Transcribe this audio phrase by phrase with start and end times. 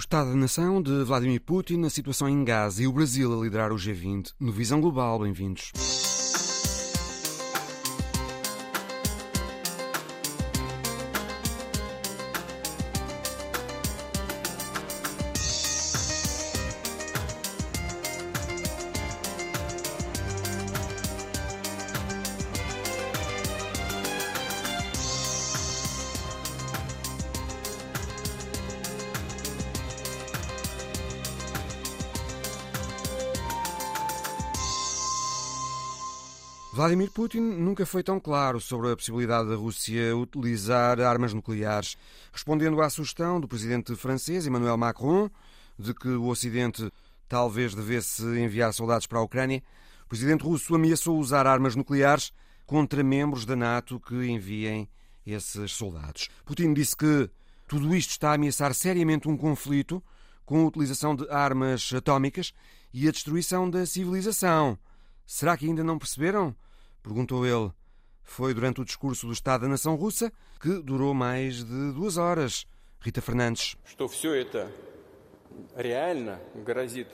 [0.00, 3.44] O Estado da Nação de Vladimir Putin, a situação em Gaza e o Brasil a
[3.44, 5.18] liderar o G20 no Visão Global.
[5.18, 5.72] Bem-vindos.
[36.90, 41.96] Vladimir Putin nunca foi tão claro sobre a possibilidade da Rússia utilizar armas nucleares,
[42.32, 45.30] respondendo à sugestão do presidente francês Emmanuel Macron
[45.78, 46.90] de que o Ocidente
[47.28, 49.62] talvez devesse enviar soldados para a Ucrânia.
[50.04, 52.32] O presidente russo ameaçou usar armas nucleares
[52.66, 54.88] contra membros da NATO que enviem
[55.24, 56.28] esses soldados.
[56.44, 57.30] Putin disse que
[57.68, 60.02] tudo isto está a ameaçar seriamente um conflito
[60.44, 62.52] com a utilização de armas atómicas
[62.92, 64.76] e a destruição da civilização.
[65.24, 66.52] Será que ainda não perceberam?
[67.01, 67.71] Perguntou ele.
[68.23, 72.65] Foi durante o discurso do Estado da Nação Russa, que durou mais de duas horas.
[72.99, 73.77] Rita Fernandes.
[73.85, 74.71] Что все это
[75.75, 77.07] реально грозит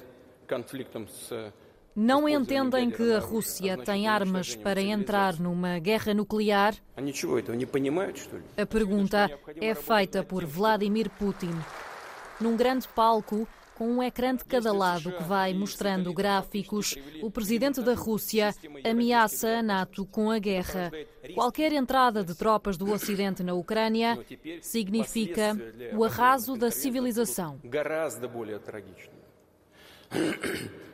[0.47, 1.51] конфликтом с
[1.93, 6.73] não entendem que a Rússia tem armas para entrar numa guerra nuclear?
[8.57, 11.53] A pergunta é feita por Vladimir Putin.
[12.39, 13.45] Num grande palco,
[13.76, 19.58] com um ecrã de cada lado que vai mostrando gráficos, o presidente da Rússia ameaça
[19.58, 20.90] a NATO com a guerra.
[21.34, 24.18] Qualquer entrada de tropas do Ocidente na Ucrânia
[24.62, 25.54] significa
[25.94, 27.60] o arraso da civilização.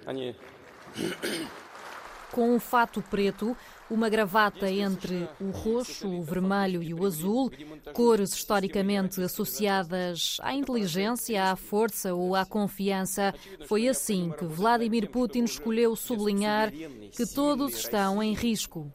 [2.33, 3.55] Com um fato preto,
[3.93, 7.53] uma gravata entre o roxo, o vermelho e o azul,
[7.93, 13.35] cores historicamente associadas à inteligência, à força ou à confiança.
[13.67, 18.91] Foi assim que Vladimir Putin escolheu sublinhar que todos estão em risco.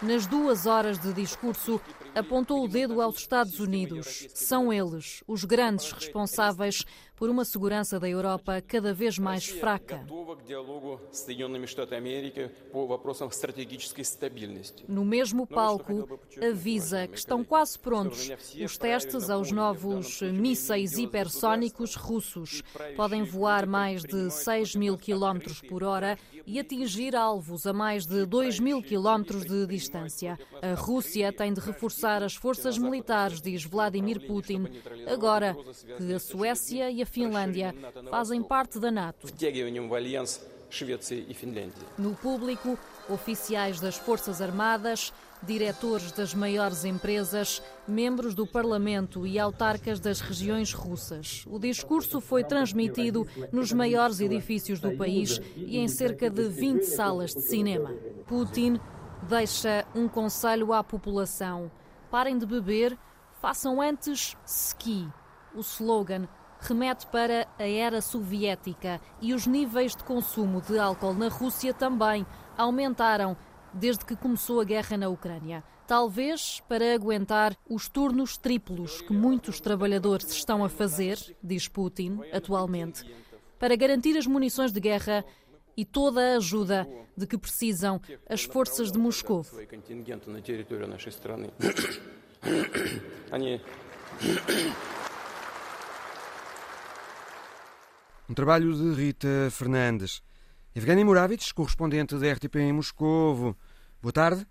[0.00, 1.80] Nas duas horas de discurso,
[2.14, 4.28] apontou o dedo aos Estados Unidos.
[4.32, 6.84] São eles os grandes responsáveis
[7.18, 10.06] por uma segurança da Europa cada vez mais fraca.
[14.86, 18.30] No mesmo palco, avisa que estão quase prontos
[18.64, 22.62] os testes aos novos mísseis hipersónicos russos.
[22.96, 28.24] Podem voar mais de 6 mil quilómetros por hora e atingir alvos a mais de
[28.24, 30.38] 2 mil quilómetros de distância.
[30.62, 34.66] A Rússia tem de reforçar as forças militares, diz Vladimir Putin,
[35.12, 35.56] agora
[35.96, 37.74] que a Suécia e a Finlândia
[38.10, 39.26] fazem parte da NATO.
[41.96, 50.00] No público, oficiais das Forças Armadas, diretores das maiores empresas, membros do Parlamento e autarcas
[50.00, 51.44] das regiões russas.
[51.46, 57.34] O discurso foi transmitido nos maiores edifícios do país e em cerca de 20 salas
[57.34, 57.94] de cinema.
[58.26, 58.78] Putin
[59.22, 61.70] deixa um conselho à população:
[62.10, 62.98] parem de beber,
[63.40, 65.08] façam antes ski.
[65.54, 66.28] O slogan
[66.60, 72.26] remete para a era soviética e os níveis de consumo de álcool na Rússia também
[72.56, 73.36] aumentaram
[73.72, 75.62] desde que começou a guerra na Ucrânia.
[75.86, 83.04] Talvez para aguentar os turnos triplos que muitos trabalhadores estão a fazer, diz Putin, atualmente,
[83.58, 85.24] para garantir as munições de guerra
[85.76, 89.46] e toda a ajuda de que precisam as forças de Moscou.
[98.28, 100.22] Um trabalho de Rita Fernandes.
[100.76, 103.56] Evgeny Muravich, correspondente da RTP em Moscovo.
[104.02, 104.46] Boa tarde.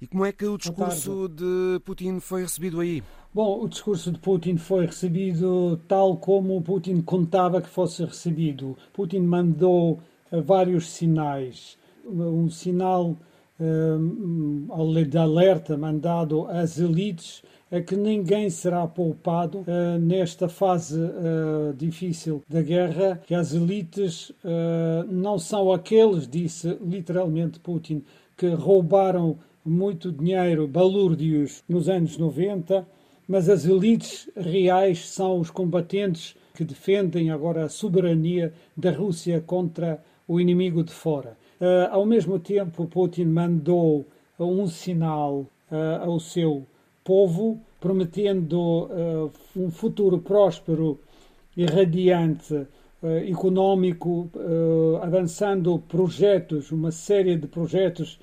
[0.00, 3.04] E como é que o discurso de Putin foi recebido aí?
[3.32, 8.76] Bom, o discurso de Putin foi recebido tal como Putin contava que fosse recebido.
[8.92, 10.00] Putin mandou
[10.32, 11.78] uh, vários sinais.
[12.04, 13.16] Um sinal
[13.60, 14.66] um,
[15.08, 22.42] de alerta mandado às elites é que ninguém será poupado uh, nesta fase uh, difícil
[22.48, 28.02] da guerra, que as elites uh, não são aqueles, disse literalmente Putin,
[28.36, 32.84] que roubaram muito dinheiro balúrdios nos anos 90,
[33.28, 40.02] mas as elites reais são os combatentes que defendem agora a soberania da Rússia contra
[40.26, 41.36] o inimigo de fora.
[41.90, 44.06] ao mesmo tempo, Putin mandou
[44.38, 45.46] um sinal
[46.02, 46.66] ao seu
[47.04, 50.98] povo, prometendo uh, um futuro próspero
[51.56, 52.66] e radiante, uh,
[53.26, 58.18] econômico, uh, avançando projetos, uma série de projetos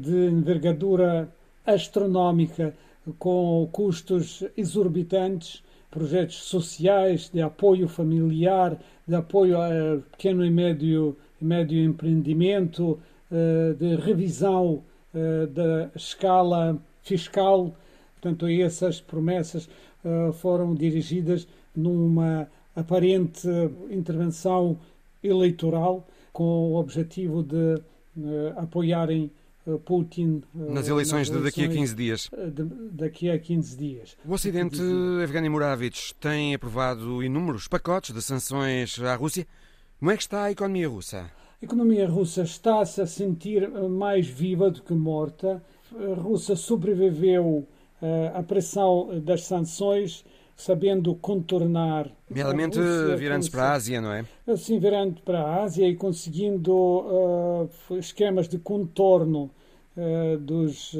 [0.00, 1.28] de envergadura
[1.66, 2.74] astronómica
[3.18, 11.82] com custos exorbitantes, projetos sociais de apoio familiar, de apoio a pequeno e médio, médio
[11.82, 12.98] empreendimento,
[13.32, 14.82] eh, de revisão
[15.14, 17.74] eh, da escala fiscal.
[18.20, 19.68] Portanto, essas promessas
[20.04, 23.48] eh, foram dirigidas numa aparente
[23.90, 24.78] intervenção
[25.22, 27.82] eleitoral com o objetivo de
[28.56, 29.30] apoiarem
[29.84, 32.30] Putin nas eleições, nas eleições de daqui a 15 dias.
[32.52, 34.16] De, daqui a 15 dias.
[34.24, 34.80] O Ocidente,
[35.22, 39.46] Evgeny Moravich, tem aprovado inúmeros pacotes de sanções à Rússia.
[39.98, 41.30] Como é que está a economia russa?
[41.60, 45.62] A economia russa está-se a sentir mais viva do que morta.
[45.94, 47.66] A Rússia sobreviveu
[48.02, 50.24] uh, à pressão das sanções,
[50.56, 52.10] sabendo contornar.
[52.28, 52.78] Nomeadamente
[53.16, 54.24] virando-se para a Ásia, não é?
[54.56, 59.50] Sim, virando para a Ásia e conseguindo uh, esquemas de contorno
[59.96, 60.94] uh, dos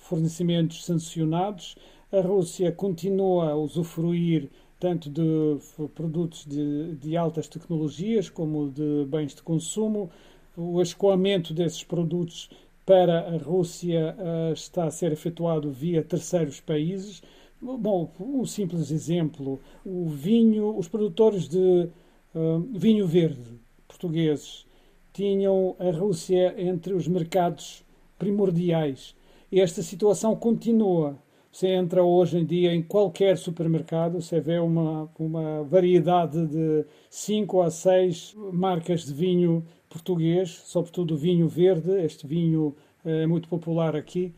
[0.00, 1.76] fornecimentos sancionados.
[2.12, 5.58] A Rússia continua a usufruir tanto de
[5.94, 10.10] produtos de, de altas tecnologias como de bens de consumo.
[10.56, 12.50] O escoamento desses produtos
[12.84, 17.22] para a Rússia uh, está a ser efetuado via terceiros países.
[17.60, 21.88] Bom, um simples exemplo: o vinho, os produtores de
[22.34, 24.66] uh, vinho verde portugueses
[25.12, 27.84] tinham a Rússia entre os mercados
[28.18, 29.14] primordiais.
[29.50, 31.18] Esta situação continua.
[31.52, 37.60] Você entra hoje em dia em qualquer supermercado, você vê uma, uma variedade de 5
[37.60, 41.90] a 6 marcas de vinho português, sobretudo vinho verde.
[42.02, 44.34] Este vinho eh, é muito popular aqui.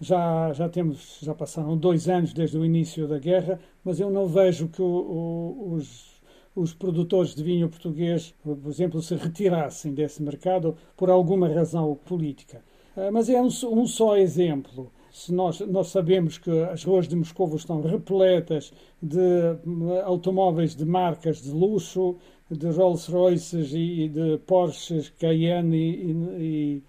[0.00, 4.28] Já, já temos, já passaram dois anos desde o início da guerra, mas eu não
[4.28, 6.22] vejo que o, o, os,
[6.54, 12.62] os produtores de vinho português, por exemplo, se retirassem desse mercado por alguma razão política.
[12.96, 17.14] Eh, mas é um, um só exemplo se nós, nós sabemos que as ruas de
[17.14, 19.20] Moscou estão repletas de
[20.04, 22.16] automóveis de marcas de luxo,
[22.50, 26.82] de Rolls-Royces e de Porsches Cayenne e,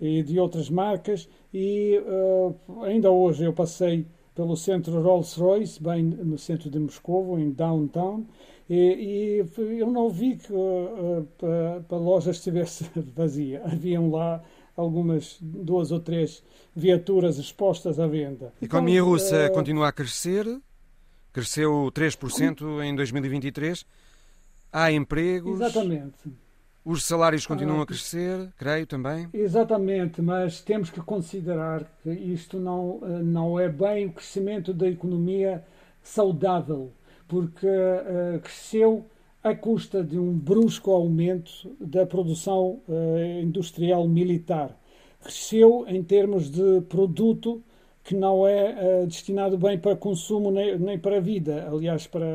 [0.00, 4.04] e, e de outras marcas, e uh, ainda hoje eu passei
[4.34, 8.24] pelo centro Rolls-Royce, bem no centro de Moscou, em downtown,
[8.68, 11.26] e, e eu não vi que uh,
[11.90, 12.84] a, a loja estivesse
[13.14, 13.62] vazia.
[13.64, 14.42] Haviam lá
[14.78, 16.42] algumas duas ou três
[16.74, 18.52] viaturas expostas à venda.
[18.62, 19.52] A economia então, russa uh...
[19.52, 20.46] continua a crescer,
[21.32, 23.84] cresceu 3% em 2023.
[24.72, 25.60] Há empregos.
[25.60, 26.16] Exatamente.
[26.84, 29.28] Os salários continuam a crescer, creio também.
[29.34, 34.88] Exatamente, mas temos que considerar que isto não, eh, não é bem o crescimento da
[34.88, 35.62] economia
[36.02, 36.90] saudável,
[37.26, 39.04] porque uh, cresceu
[39.42, 44.78] à custa de um brusco aumento da produção uh, industrial militar.
[45.20, 47.62] Cresceu em termos de produto
[48.04, 52.26] que não é uh, destinado bem para consumo nem, nem, para a vida, aliás, para,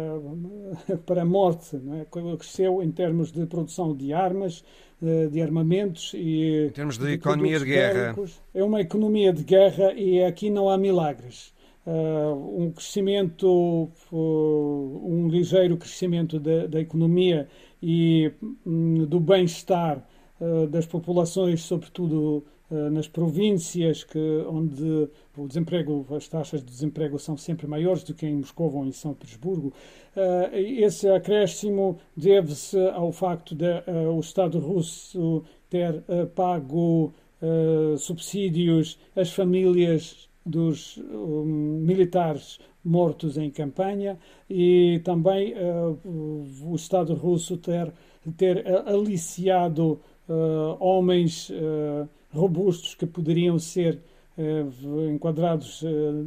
[1.06, 1.76] para morte.
[1.76, 2.06] É?
[2.38, 4.64] Cresceu em termos de produção de armas,
[5.02, 6.68] uh, de armamentos e.
[6.68, 8.16] Em termos de, de economia de guerra.
[8.54, 11.52] É uma economia de guerra e aqui não há milagres.
[11.86, 17.50] Uh, um crescimento, uh, um ligeiro crescimento da, da economia
[17.82, 18.32] e
[18.66, 20.02] um, do bem-estar
[20.40, 22.46] uh, das populações, sobretudo
[22.92, 24.18] nas províncias, que,
[24.50, 25.08] onde
[25.38, 28.92] o desemprego, as taxas de desemprego são sempre maiores do que em Moscou ou em
[28.92, 29.72] São Petersburgo.
[30.52, 33.68] esse acréscimo deve-se ao facto de
[34.12, 36.04] o Estado russo ter
[36.34, 37.14] pago
[37.96, 44.18] subsídios às famílias dos um, militares mortos em campanha
[44.50, 45.98] e também uh,
[46.66, 47.94] o Estado russo ter,
[48.36, 54.00] ter aliciado uh, homens uh, robustos que poderiam ser
[55.14, 55.84] enquadrados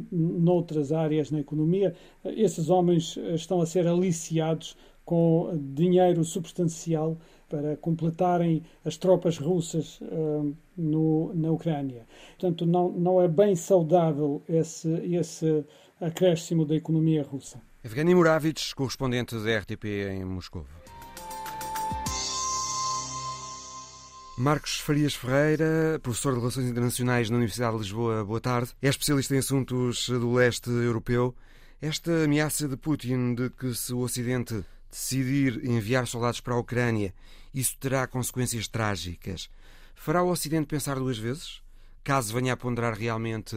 [0.09, 1.93] noutras áreas na economia.
[2.23, 7.17] Esses homens estão a ser aliciados com dinheiro substancial
[7.49, 12.05] para completarem as tropas russas uh, no, na Ucrânia.
[12.39, 15.65] Portanto, não, não é bem saudável esse, esse
[15.99, 17.61] acréscimo da economia russa.
[17.83, 20.65] Evgeny Muravich, correspondente da RTP em Moscou.
[24.37, 28.69] Marcos Farias Ferreira, professor de Relações Internacionais na Universidade de Lisboa, boa tarde.
[28.81, 31.33] É especialista em assuntos do leste europeu.
[31.81, 37.13] Esta ameaça de Putin de que se o Ocidente decidir enviar soldados para a Ucrânia,
[37.53, 39.49] isso terá consequências trágicas.
[39.95, 41.61] Fará o Ocidente pensar duas vezes,
[42.03, 43.55] caso venha a ponderar realmente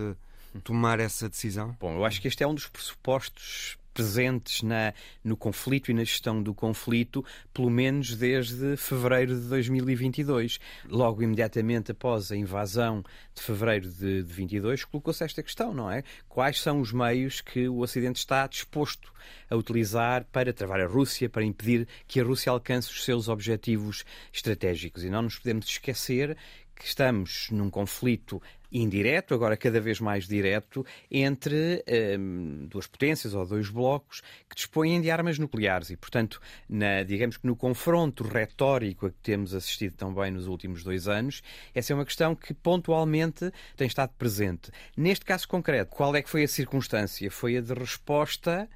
[0.65, 1.77] tomar essa decisão?
[1.79, 4.93] Bom, eu acho que este é um dos pressupostos presentes na,
[5.23, 10.59] no conflito e na gestão do conflito, pelo menos desde fevereiro de 2022.
[10.89, 13.05] Logo imediatamente após a invasão
[13.35, 16.03] de fevereiro de, de 22, colocou-se esta questão, não é?
[16.29, 19.13] Quais são os meios que o Ocidente está disposto
[19.49, 24.05] a utilizar para travar a Rússia, para impedir que a Rússia alcance os seus objetivos
[24.33, 25.05] estratégicos?
[25.05, 26.37] E não nos podemos esquecer
[26.81, 28.41] que estamos num conflito
[28.73, 31.85] indireto, agora cada vez mais direto, entre
[32.19, 35.91] um, duas potências ou dois blocos que dispõem de armas nucleares.
[35.91, 40.83] E, portanto, na, digamos que no confronto retórico a que temos assistido também nos últimos
[40.83, 41.43] dois anos,
[41.75, 44.71] essa é uma questão que pontualmente tem estado presente.
[44.97, 47.31] Neste caso concreto, qual é que foi a circunstância?
[47.31, 48.67] Foi a de resposta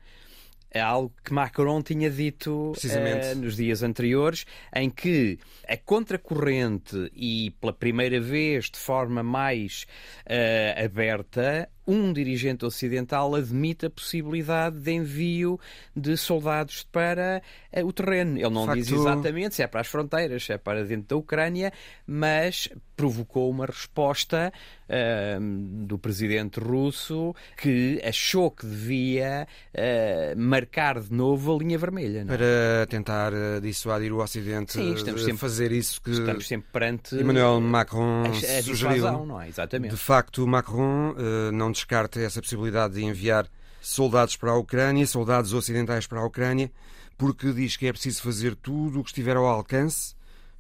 [0.75, 5.39] é algo que Macron tinha dito uh, nos dias anteriores, em que
[5.69, 9.87] a contracorrente e pela primeira vez de forma mais
[10.27, 15.61] uh, aberta um dirigente ocidental admite a possibilidade de envio
[15.95, 18.39] de soldados para uh, o terreno.
[18.39, 18.79] Ele não Facto...
[18.79, 21.73] diz exatamente se é para as fronteiras, se é para dentro da Ucrânia,
[22.07, 24.53] mas provocou uma resposta
[24.89, 32.21] uh, do presidente russo que achou que devia uh, marcar de novo a linha vermelha.
[32.21, 32.25] É?
[32.25, 37.61] Para tentar dissuadir o Ocidente Sim, estamos sempre, fazer isso que estamos sempre perante Emmanuel
[37.61, 39.27] Macron a, a sugeriu.
[39.27, 39.49] Não é?
[39.49, 39.91] Exatamente.
[39.91, 41.15] De facto, Macron
[41.53, 43.49] não descarta essa possibilidade de enviar
[43.81, 46.73] soldados para a Ucrânia, soldados ocidentais para a Ucrânia,
[47.19, 50.15] porque diz que é preciso fazer tudo o que estiver ao alcance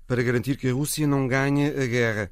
[0.07, 2.31] para garantir que a Rússia não ganhe a guerra.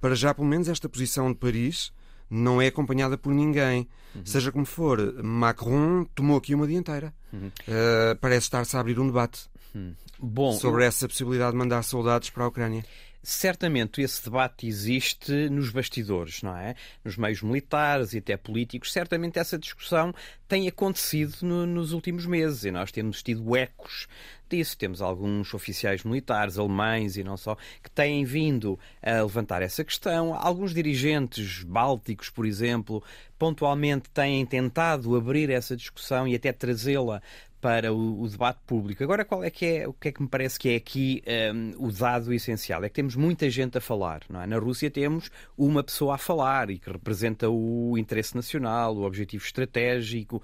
[0.00, 1.92] Para já, pelo menos, esta posição de Paris
[2.28, 3.88] não é acompanhada por ninguém.
[4.14, 4.22] Uhum.
[4.24, 7.14] Seja como for, Macron tomou aqui uma dianteira.
[7.32, 7.46] Uhum.
[7.46, 9.94] Uh, parece estar-se a abrir um debate uhum.
[10.18, 10.88] Bom, sobre eu...
[10.88, 12.84] essa possibilidade de mandar soldados para a Ucrânia.
[13.22, 16.74] Certamente esse debate existe nos bastidores, não é?
[17.04, 18.92] Nos meios militares e até políticos.
[18.92, 20.12] Certamente essa discussão
[20.48, 24.08] tem acontecido no, nos últimos meses e nós temos tido ecos
[24.50, 24.76] disso.
[24.76, 30.34] Temos alguns oficiais militares alemães e não só que têm vindo a levantar essa questão.
[30.34, 33.04] Alguns dirigentes bálticos, por exemplo,
[33.38, 37.22] pontualmente têm tentado abrir essa discussão e até trazê-la
[37.62, 39.04] para o, o, debate público.
[39.04, 41.22] Agora, qual é que é, o que é que me parece que é aqui
[41.54, 42.82] um, o dado essencial?
[42.82, 44.22] É que temos muita gente a falar.
[44.28, 44.46] Não é?
[44.48, 49.44] Na Rússia temos uma pessoa a falar e que representa o interesse nacional, o objetivo
[49.44, 50.42] estratégico,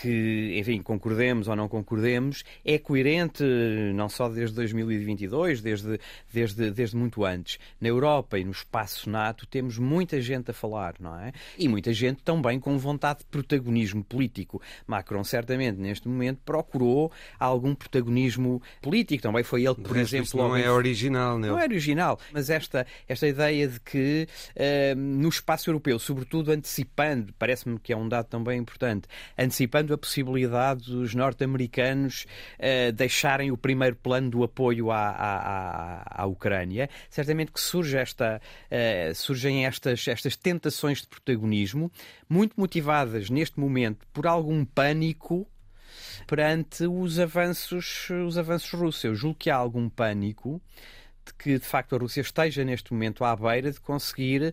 [0.00, 3.44] que, enfim, concordemos ou não concordemos, é coerente
[3.94, 6.00] não só desde 2022, desde,
[6.32, 7.58] desde, desde muito antes.
[7.80, 11.32] Na Europa e no espaço NATO temos muita gente a falar, não é?
[11.58, 14.60] E muita gente também com vontade de protagonismo político.
[14.86, 19.22] Macron, certamente, neste momento, procurou algum protagonismo político.
[19.22, 20.30] Também foi ele, por exemplo.
[20.34, 21.50] Não é original, não.
[21.50, 27.32] Não é original, mas esta, esta ideia de que uh, no espaço europeu, sobretudo antecipando,
[27.38, 29.06] parece-me que é um dado também importante,
[29.38, 32.26] antecipando a possibilidade dos norte-americanos
[32.58, 36.88] uh, deixarem o primeiro plano do apoio à, à, à Ucrânia.
[37.10, 41.90] Certamente que surge esta, uh, surgem estas, estas tentações de protagonismo,
[42.28, 45.46] muito motivadas neste momento por algum pânico
[46.26, 49.04] perante os avanços, os avanços russos.
[49.04, 50.60] Eu julgo que há algum pânico
[51.32, 54.52] que, de facto, a Rússia esteja neste momento à beira de conseguir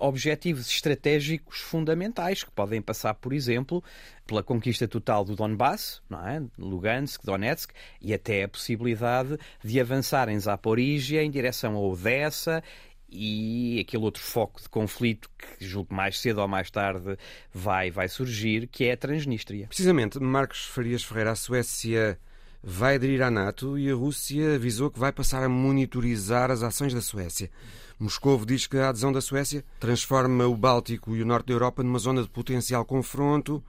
[0.00, 3.82] objetivos estratégicos fundamentais, que podem passar, por exemplo,
[4.26, 6.42] pela conquista total do Donbass, não é?
[6.58, 12.62] Lugansk, Donetsk, e até a possibilidade de avançar em Zaporizhia em direção a Odessa
[13.10, 17.16] e aquele outro foco de conflito que julgo mais cedo ou mais tarde
[17.52, 19.66] vai, vai surgir, que é a Transnistria.
[19.66, 22.18] Precisamente, Marcos Farias Ferreira, a Suécia
[22.62, 26.92] vai aderir à NATO e a Rússia avisou que vai passar a monitorizar as ações
[26.92, 27.50] da Suécia.
[27.98, 31.82] Moscovo diz que a adesão da Suécia transforma o Báltico e o norte da Europa
[31.82, 33.62] numa zona de potencial confronto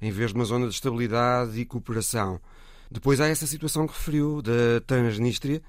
[0.00, 2.40] em vez de uma zona de estabilidade e cooperação.
[2.90, 5.62] Depois há essa situação que referiu da Transnistria,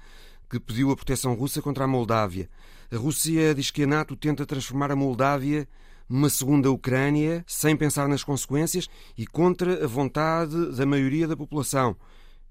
[0.50, 2.48] que pediu a proteção russa contra a Moldávia.
[2.90, 5.68] A Rússia diz que a NATO tenta transformar a Moldávia
[6.08, 11.96] numa segunda Ucrânia, sem pensar nas consequências e contra a vontade da maioria da população.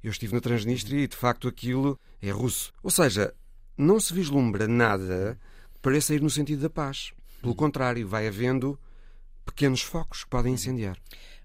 [0.03, 2.74] Eu estive na Transnistria e, de facto, aquilo é russo.
[2.81, 3.34] Ou seja,
[3.77, 5.39] não se vislumbra nada
[5.74, 7.13] que pareça ir no sentido da paz.
[7.41, 8.79] Pelo contrário, vai havendo
[9.46, 10.98] pequenos focos que podem incendiar.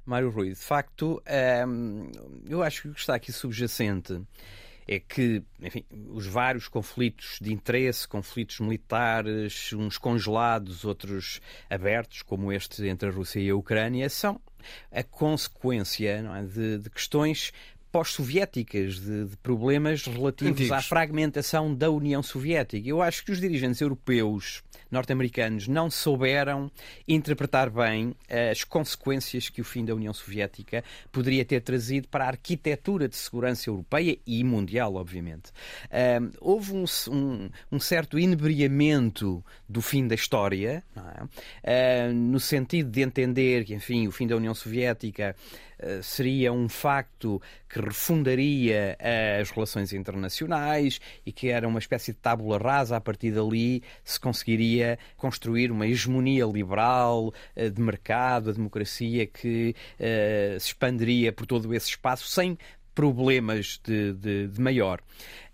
[0.05, 1.21] Mário Rui, de facto,
[1.67, 2.11] hum,
[2.49, 4.23] eu acho que o que está aqui subjacente
[4.89, 12.53] é que, enfim, os vários conflitos de interesse, conflitos militares, uns congelados, outros abertos, como
[12.53, 14.41] este entre a Rússia e a Ucrânia, são
[14.93, 17.53] a consequência é, de, de, questões
[17.97, 20.71] pós-soviéticas, de, de, problemas relativos Antigos.
[20.71, 22.87] à fragmentação da União Soviética.
[22.87, 26.71] Eu acho que os dirigentes europeus norte-americanos não souberam
[27.09, 28.15] interpretar bem
[28.51, 33.17] as consequências que o fim da União Soviética poderia ter trazido para a arquitetura de
[33.17, 35.51] segurança europeia e mundial, obviamente.
[36.39, 42.11] houve um, um, um, certo inebriamento do fim da história, é?
[42.11, 45.35] uh, no sentido de entender que, enfim, o fim da União Soviética
[46.03, 48.97] seria um facto que refundaria
[49.41, 54.19] as relações internacionais e que era uma espécie de tábula rasa a partir dali se
[54.19, 59.75] conseguiria construir uma hegemonia liberal uh, de mercado, a democracia que
[60.59, 62.59] se expandiria por todo esse espaço sem
[62.97, 65.01] problemas de, de, de maior.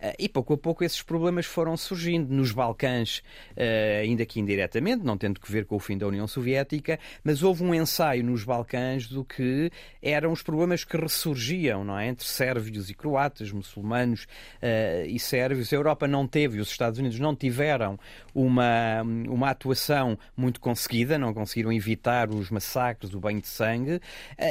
[0.03, 5.05] Uh, e pouco a pouco esses problemas foram surgindo nos Balcãs, uh, ainda que indiretamente,
[5.05, 8.43] não tendo que ver com o fim da União Soviética, mas houve um ensaio nos
[8.43, 9.71] Balcãs do que
[10.03, 12.09] eram os problemas que ressurgiam não é?
[12.09, 15.73] entre sérvios e croatas, muçulmanos uh, e sérvios.
[15.73, 17.97] A Europa não teve, os Estados Unidos não tiveram
[18.35, 24.01] uma, uma atuação muito conseguida, não conseguiram evitar os massacres, o banho de sangue,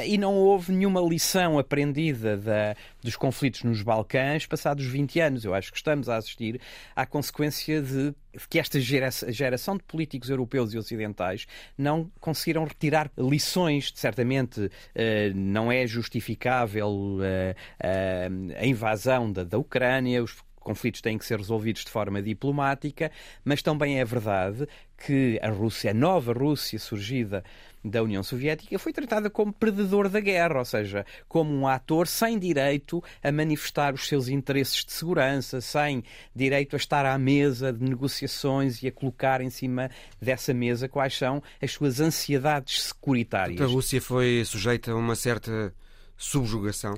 [0.06, 5.44] e não houve nenhuma lição aprendida da, dos conflitos nos Balcãs passados 20 anos.
[5.44, 6.60] Eu acho que estamos a assistir
[6.94, 8.14] à consequência de
[8.48, 13.92] que esta geração de políticos europeus e ocidentais não conseguiram retirar lições.
[13.94, 18.28] Certamente eh, não é justificável eh, eh,
[18.58, 23.10] a invasão da, da Ucrânia, os conflitos têm que ser resolvidos de forma diplomática,
[23.44, 24.66] mas também é verdade
[24.96, 27.44] que a Rússia, a nova Rússia surgida
[27.84, 32.38] da União Soviética, foi tratada como predador da guerra, ou seja, como um ator sem
[32.38, 37.82] direito a manifestar os seus interesses de segurança, sem direito a estar à mesa de
[37.84, 43.60] negociações e a colocar em cima dessa mesa quais são as suas ansiedades securitárias.
[43.60, 45.74] A Rússia foi sujeita a uma certa
[46.16, 46.94] subjugação?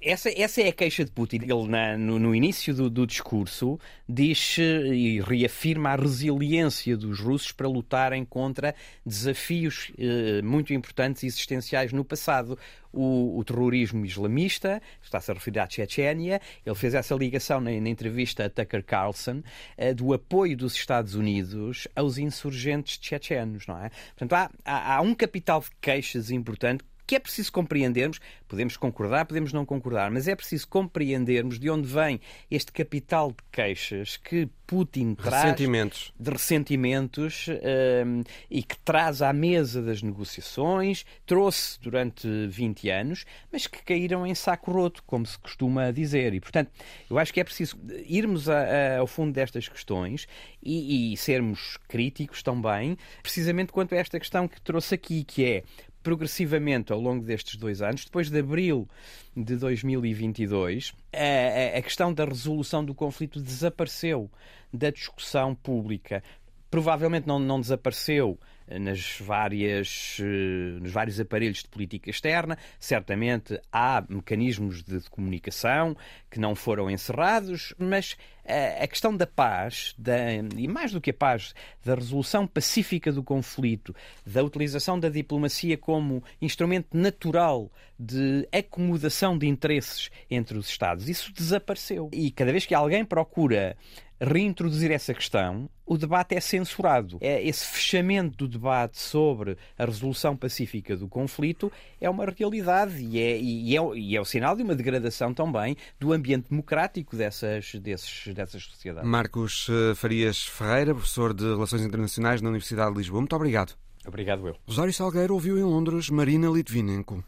[0.00, 1.40] Essa, essa é a queixa de Putin.
[1.42, 7.50] Ele, na, no, no, início do, do, discurso, diz e reafirma a resiliência dos russos
[7.50, 8.74] para lutarem contra
[9.04, 12.58] desafios eh, muito importantes e existenciais no passado.
[12.92, 17.88] O, o, terrorismo islamista, está-se a referir à Chechênia, ele fez essa ligação na, na
[17.90, 19.42] entrevista a Tucker Carlson,
[19.76, 23.90] eh, do apoio dos Estados Unidos aos insurgentes chechenos, não é?
[24.16, 29.26] Portanto, há, há, há um capital de queixas importante que é preciso compreendermos, podemos concordar,
[29.26, 34.48] podemos não concordar, mas é preciso compreendermos de onde vem este capital de queixas que
[34.66, 36.12] Putin traz ressentimentos.
[36.18, 43.66] de ressentimentos um, e que traz à mesa das negociações, trouxe durante 20 anos, mas
[43.68, 46.34] que caíram em saco roto, como se costuma dizer.
[46.34, 46.70] E, portanto,
[47.08, 50.26] eu acho que é preciso irmos a, a, ao fundo destas questões
[50.60, 55.62] e, e sermos críticos também, precisamente quanto a esta questão que trouxe aqui, que é
[56.06, 58.88] progressivamente ao longo destes dois anos, depois de abril
[59.36, 64.30] de 2022, a, a questão da resolução do conflito desapareceu
[64.72, 66.22] da discussão pública.
[66.70, 72.58] Provavelmente não, não desapareceu nas várias, eh, nos vários aparelhos de política externa.
[72.78, 75.96] Certamente há mecanismos de comunicação
[76.30, 81.10] que não foram encerrados, mas eh, a questão da paz, da, e mais do que
[81.10, 88.46] a paz, da resolução pacífica do conflito, da utilização da diplomacia como instrumento natural de
[88.52, 92.10] acomodação de interesses entre os Estados, isso desapareceu.
[92.12, 93.76] E cada vez que alguém procura
[94.20, 97.18] reintroduzir essa questão, o debate é censurado.
[97.20, 103.20] É esse fechamento do debate sobre a resolução pacífica do conflito é uma realidade e
[103.20, 107.74] é, e é, e é o sinal de uma degradação também do ambiente democrático dessas,
[107.74, 109.08] desses, dessas sociedades.
[109.08, 113.20] Marcos eh, Farias Ferreira, professor de Relações Internacionais na Universidade de Lisboa.
[113.20, 113.74] Muito obrigado.
[114.06, 114.56] Obrigado eu.
[114.66, 117.24] Rosário Salgueiro ouviu em Londres Marina Litvinenko.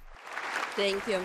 [0.77, 1.21] Thank you.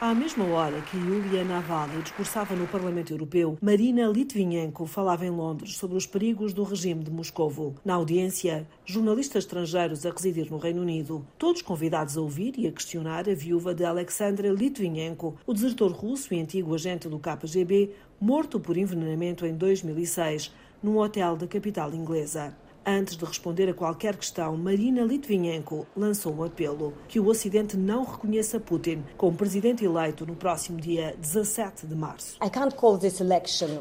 [0.00, 5.76] À mesma hora que Yulia Navalny discursava no Parlamento Europeu, Marina Litvinenko falava em Londres
[5.76, 7.74] sobre os perigos do regime de Moscovo.
[7.84, 12.72] Na audiência, jornalistas estrangeiros a residir no Reino Unido, todos convidados a ouvir e a
[12.72, 18.58] questionar a viúva de Alexandra Litvinenko, o desertor russo e antigo agente do KGB, morto
[18.58, 20.50] por envenenamento em 2006,
[20.82, 22.56] num hotel da capital inglesa.
[22.84, 28.04] Antes de responder a qualquer questão, Marina Litvinenko lançou um apelo que o Ocidente não
[28.04, 32.36] reconheça Putin como presidente eleito no próximo dia 17 de março.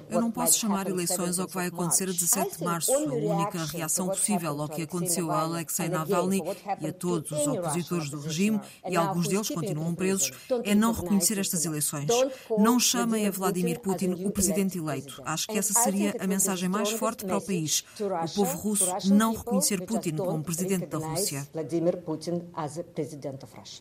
[0.09, 2.93] Eu não posso chamar eleições ao que vai acontecer a 17 de março.
[2.93, 6.41] A única reação possível ao que aconteceu a Alexei Navalny
[6.81, 10.31] e a todos os opositores do regime, e alguns deles continuam presos,
[10.65, 12.09] é não reconhecer estas eleições.
[12.57, 15.21] Não chamem a Vladimir Putin o presidente eleito.
[15.23, 17.85] Acho que essa seria a mensagem mais forte para o país.
[17.99, 21.47] O povo russo não reconhecer Putin como presidente da Rússia.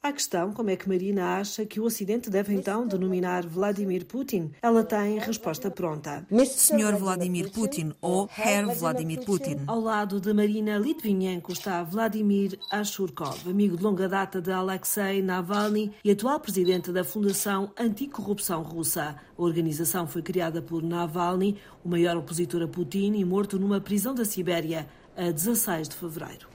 [0.02, 4.50] A questão como é que Marina acha que o Ocidente deve então denominar Vladimir Putin.
[4.62, 6.26] Ela tem resposta pronta.
[6.46, 9.58] Senhor Vladimir Putin ou Herr Vladimir Putin.
[9.66, 15.92] Ao lado de Marina Litvinenko está Vladimir Ashurkov, amigo de longa data de Alexei Navalny
[16.04, 19.16] e atual presidente da Fundação Anticorrupção Russa.
[19.36, 24.14] A organização foi criada por Navalny, o maior opositor a Putin e morto numa prisão
[24.14, 24.86] da Sibéria
[25.18, 26.48] a 16 de fevereiro.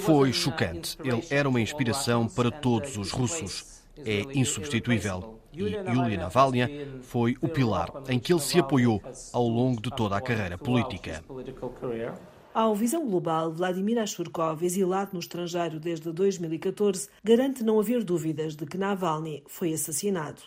[0.00, 0.98] Foi chocante.
[1.02, 3.80] Ele era uma inspiração para todos os russos.
[3.96, 5.38] É insubstituível.
[5.52, 9.00] E Yulia Navalny foi o pilar em que ele se apoiou
[9.32, 11.24] ao longo de toda a carreira política.
[12.52, 18.64] Ao Visão Global, Vladimir Ashurkov, exilado no estrangeiro desde 2014, garante não haver dúvidas de
[18.66, 20.40] que Navalny foi assassinado.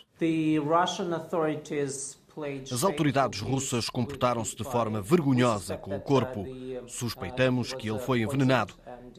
[2.70, 6.44] As autoridades russas comportaram-se de forma vergonhosa com o corpo.
[6.86, 8.74] Suspeitamos que ele foi envenenado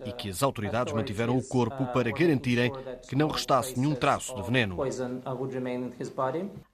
[0.06, 2.72] e que as autoridades mantiveram o corpo para garantirem
[3.08, 4.78] que não restasse nenhum traço de veneno.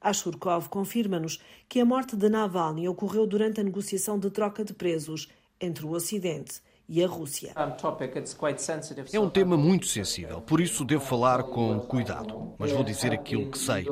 [0.02, 5.28] Ashurkov confirma-nos que a morte de Navalny ocorreu durante a negociação de troca de presos
[5.60, 7.54] entre o Ocidente e a Rússia.
[9.12, 12.56] É um tema muito sensível, por isso devo falar com cuidado.
[12.58, 13.86] Mas vou dizer aquilo que sei.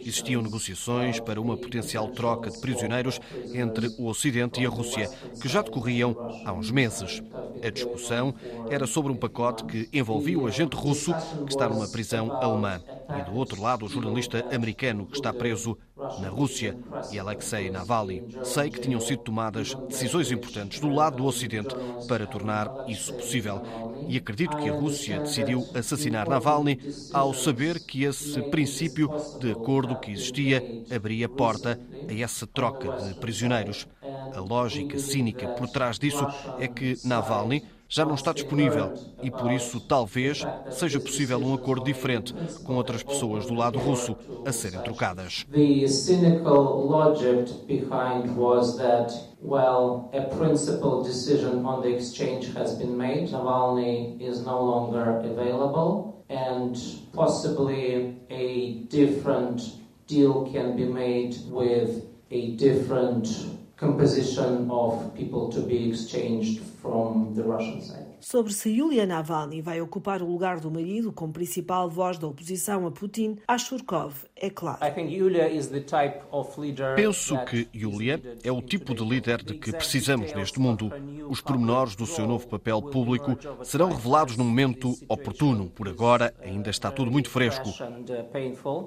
[0.00, 3.18] Existiam negociações para uma potencial troca de prisioneiros
[3.52, 5.10] entre o Ocidente e a Rússia,
[5.40, 7.22] que já decorriam há uns meses.
[7.64, 8.34] A discussão
[8.68, 12.82] era sobre um pacote que envolvia o agente russo que está numa prisão alemã
[13.14, 15.78] e, do outro lado, o jornalista americano que está preso
[16.20, 16.76] na Rússia
[17.10, 18.24] e Alexei Navalny.
[18.42, 21.74] Sei que tinham sido tomadas decisões importantes do lado do Ocidente
[22.08, 23.62] para tornar isso possível.
[24.08, 26.78] E acredito que a Rússia decidiu assassinar Navalny
[27.12, 29.10] ao saber que esse princípio
[29.40, 30.62] de acordo que existia
[30.94, 33.86] abria porta a essa troca de prisioneiros.
[34.34, 36.26] A lógica cínica por trás disso
[36.58, 38.90] é que Navalny já não está disponível
[39.22, 44.16] e por isso talvez seja possível um acordo diferente com outras pessoas do lado russo
[44.46, 45.44] a serem trocadas.
[50.38, 51.06] Principal
[51.86, 52.52] exchange
[53.30, 54.16] Navalny
[56.30, 56.74] and
[57.12, 59.60] possibly a different
[60.06, 63.28] deal can be made with a different
[63.76, 66.71] composition of people to be exchanged
[68.20, 72.86] Sobre se Yulia Navalny vai ocupar o lugar do marido como principal voz da oposição
[72.86, 74.78] a Putin, Ashurkov é claro.
[76.96, 80.92] Penso que Yulia é o tipo de líder de que precisamos neste mundo.
[81.28, 85.70] Os pormenores do seu novo papel público serão revelados no momento oportuno.
[85.70, 87.70] Por agora, ainda está tudo muito fresco.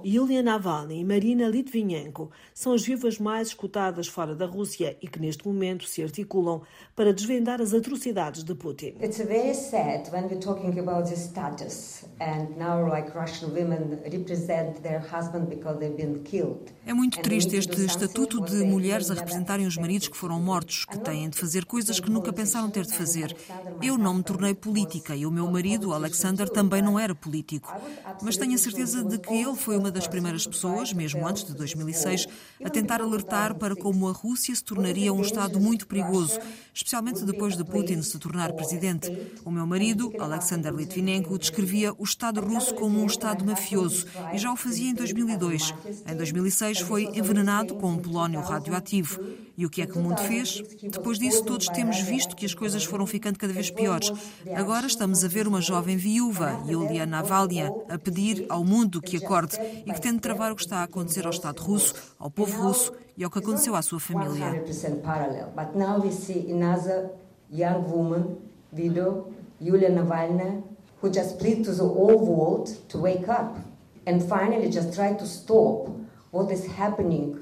[0.05, 5.19] Yulia Navalny e Marina Litvinenko são as vivas mais escutadas fora da Rússia e que
[5.19, 6.61] neste momento se articulam
[6.95, 8.93] para desvendar as atrocidades de Putin
[9.25, 14.99] very sad when we're talking about this status and now like Russian women represent their
[14.99, 16.73] husband because they've been killed.
[16.85, 20.99] É muito triste este estatuto de mulheres a representarem os maridos que foram mortos, que
[20.99, 23.35] têm de fazer coisas que nunca pensaram ter de fazer.
[23.81, 27.73] Eu não me tornei política e o meu marido, Alexander, também não era político.
[28.21, 31.53] Mas tenho a certeza de que ele foi uma das primeiras pessoas, mesmo antes de
[31.55, 32.27] 2006,
[32.63, 36.39] a tentar alertar para como a Rússia se tornaria um Estado muito perigoso,
[36.73, 39.11] especialmente depois de Putin se tornar presidente.
[39.43, 44.51] O meu marido, Alexander Litvinenko, descrevia o Estado russo como um Estado mafioso e já
[44.51, 44.93] o fazia em
[45.37, 45.73] 2002.
[46.07, 49.19] Em 2006, foi envenenado com um polónio radioativo.
[49.57, 50.61] E o que é que o mundo fez?
[50.83, 54.11] Depois disso, todos temos visto que as coisas foram ficando cada vez piores.
[54.53, 59.57] Agora estamos a ver uma jovem viúva, Yulia Navalny, a pedir ao mundo que acorde
[59.85, 62.91] e que tente travar o que está a acontecer ao Estado russo, ao povo russo
[63.17, 64.63] e ao que aconteceu à sua família.
[69.61, 70.61] Yulia Navalny,
[71.01, 73.57] who just plead to the whole world to wake up
[74.05, 75.89] and finally just try to stop
[76.31, 77.39] what is happening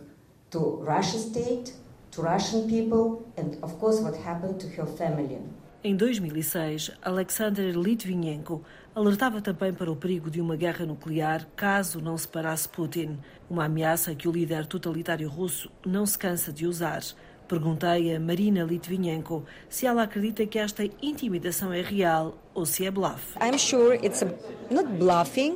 [0.51, 1.73] to Russian state,
[2.11, 5.39] to Russian people, and of course what happened to her family.
[5.85, 8.63] Em 2006, Alexander Litvinenko
[8.95, 13.17] alertava também para o perigo de uma guerra nuclear caso não se parasse Putin,
[13.49, 17.01] uma ameaça que o líder totalitário russo não se cansa de usar.
[17.47, 22.91] Perguntei a Marina Litvinenko se ela acredita que esta intimidação é real ou se é
[22.91, 23.35] bluff.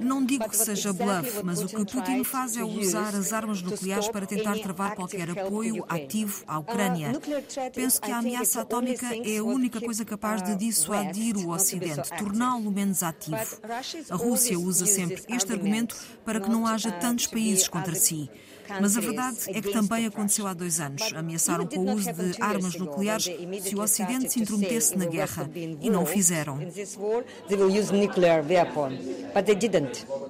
[0.01, 4.07] Não digo que seja bluff, mas o que Putin faz é usar as armas nucleares
[4.09, 7.11] para tentar travar qualquer apoio ativo à Ucrânia.
[7.73, 12.71] Penso que a ameaça atómica é a única coisa capaz de dissuadir o Ocidente, torná-lo
[12.71, 13.37] menos ativo.
[14.09, 15.95] A Rússia usa sempre este argumento
[16.25, 18.29] para que não haja tantos países contra si.
[18.81, 21.01] Mas a verdade é que também aconteceu há dois anos.
[21.13, 23.25] Ameaçaram com o uso de armas nucleares
[23.61, 25.49] se o Ocidente se intrometesse na guerra.
[25.81, 26.59] E não o fizeram.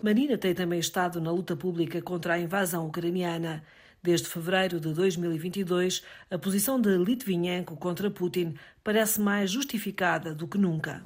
[0.01, 3.63] Marina tem também estado na luta pública contra a invasão ucraniana.
[4.03, 8.55] Desde fevereiro de 2022, a posição de Litvinenko contra Putin
[8.87, 11.01] parece mais justificada do que nunca.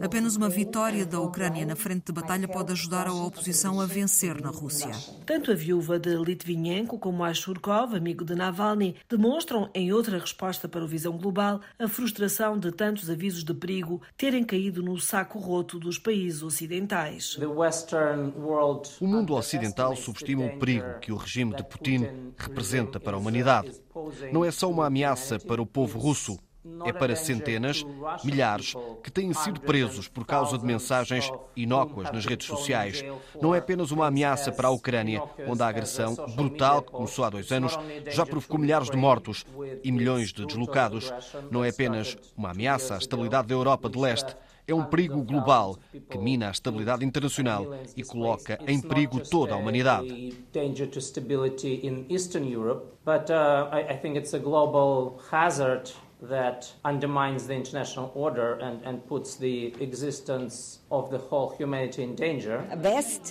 [0.00, 4.40] Apenas uma vitória da Ucrânia na frente de batalha pode ajudar a oposição a vencer
[4.40, 4.92] na Rússia.
[5.26, 10.68] Tanto a viúva de Litvinenko como a Shurkov, amigo de Navalny, demonstram, em outra resposta
[10.68, 15.40] para o Visão Global, a frustração de tantos avisos de perigo terem caído no saco
[15.40, 17.36] roto dos países ocidentais.
[19.00, 22.06] O mundo ocidental subestima o perigo que o regime de Putin
[22.38, 23.72] representa para a humanidade.
[24.32, 26.38] Não é só uma ameaça para o povo russo,
[26.86, 27.84] é para centenas,
[28.24, 33.04] milhares, que têm sido presos por causa de mensagens inócuas nas redes sociais.
[33.40, 37.30] Não é apenas uma ameaça para a Ucrânia, onde a agressão brutal, que começou há
[37.30, 37.78] dois anos,
[38.10, 39.44] já provocou milhares de mortos
[39.82, 41.12] e milhões de deslocados.
[41.50, 44.34] Não é apenas uma ameaça à estabilidade da Europa de Leste.
[44.66, 45.76] É um perigo global
[46.08, 50.34] que mina a estabilidade internacional e coloca em perigo toda a humanidade.
[53.04, 55.92] But uh, I think it's a global hazard
[56.28, 62.14] that undermines the international order and, and puts the existence of the whole humanity in
[62.14, 62.60] danger.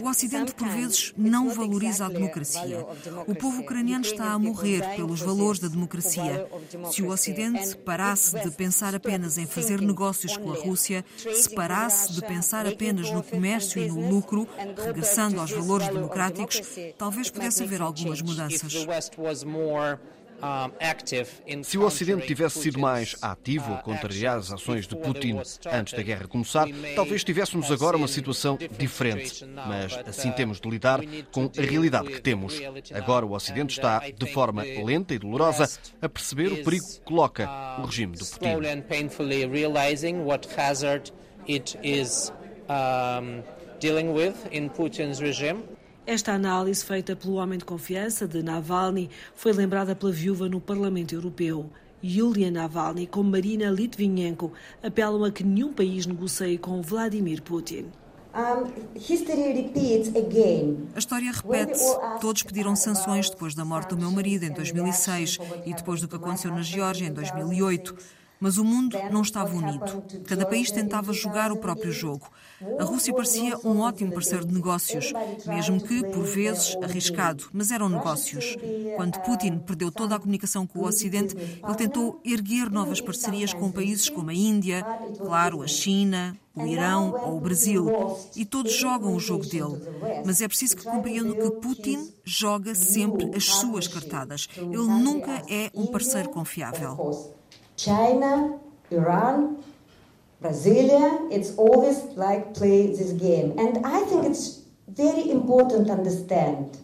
[0.02, 2.86] O Ocidente, por vezes, não valoriza a democracia.
[3.28, 6.48] O povo ucraniano está a morrer pelos valores da democracia.
[6.92, 12.14] Se o Ocidente parasse de pensar apenas em fazer negócios com a Rússia, se parasse
[12.14, 14.48] de pensar apenas no comércio e no lucro,
[14.84, 16.62] regressando aos valores democráticos,
[16.98, 18.74] talvez pudesse haver algumas mudanças.
[21.64, 25.40] Se o Ocidente tivesse sido mais ativo a contrariar as ações de Putin
[25.72, 29.46] antes da guerra começar, talvez tivéssemos agora uma situação diferente.
[29.46, 31.02] Mas assim temos de lidar
[31.32, 32.60] com a realidade que temos.
[32.94, 35.70] Agora o Ocidente está, de forma lenta e dolorosa,
[36.02, 38.50] a perceber o perigo que coloca o regime de Putin.
[43.84, 45.64] dealing with in Putin's regime.
[46.06, 51.16] Esta análise, feita pelo homem de confiança de Navalny, foi lembrada pela viúva no Parlamento
[51.16, 51.70] Europeu.
[52.04, 54.52] Yulia Navalny, como Marina Litvinenko,
[54.84, 57.86] apelam a que nenhum país negocie com Vladimir Putin.
[58.34, 58.64] A
[61.00, 61.98] história repete-se.
[62.20, 66.18] Todos pediram sanções depois da morte do meu marido em 2006 e depois do que
[66.18, 67.96] aconteceu na Geórgia em 2008.
[68.44, 70.04] Mas o mundo não estava unido.
[70.26, 72.30] Cada país tentava jogar o próprio jogo.
[72.78, 75.14] A Rússia parecia um ótimo parceiro de negócios,
[75.46, 78.58] mesmo que, por vezes, arriscado, mas eram negócios.
[78.98, 83.72] Quando Putin perdeu toda a comunicação com o Ocidente, ele tentou erguer novas parcerias com
[83.72, 84.86] países como a Índia,
[85.20, 87.88] claro, a China, o Irão ou o Brasil.
[88.36, 89.80] E todos jogam o jogo dele.
[90.26, 94.50] Mas é preciso que compreendam que Putin joga sempre as suas cartadas.
[94.58, 97.38] Ele nunca é um parceiro confiável.
[97.84, 98.60] China,
[98.92, 99.58] Iran,
[100.42, 103.54] Brasilia, it's always like play this game.
[103.58, 106.78] And I think it's very important to understand.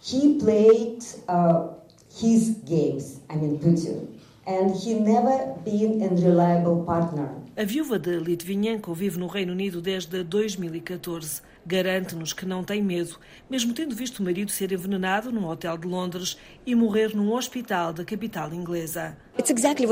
[0.00, 1.68] He played uh,
[2.14, 4.08] his games, I mean Putin,
[4.46, 7.28] and he never been a reliable partner.
[7.58, 11.42] A viúva de Litvinenko vive no Reino Unido desde 2014.
[11.66, 13.18] Garante-nos que não tem medo,
[13.50, 17.92] mesmo tendo visto o marido ser envenenado num hotel de Londres e morrer num hospital
[17.92, 19.18] da capital inglesa.
[19.36, 19.86] Exactly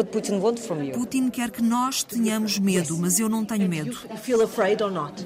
[0.92, 3.90] Putin quer que nós tenhamos medo, mas eu não tenho medo.
[4.08, 5.24] You feel afraid or not?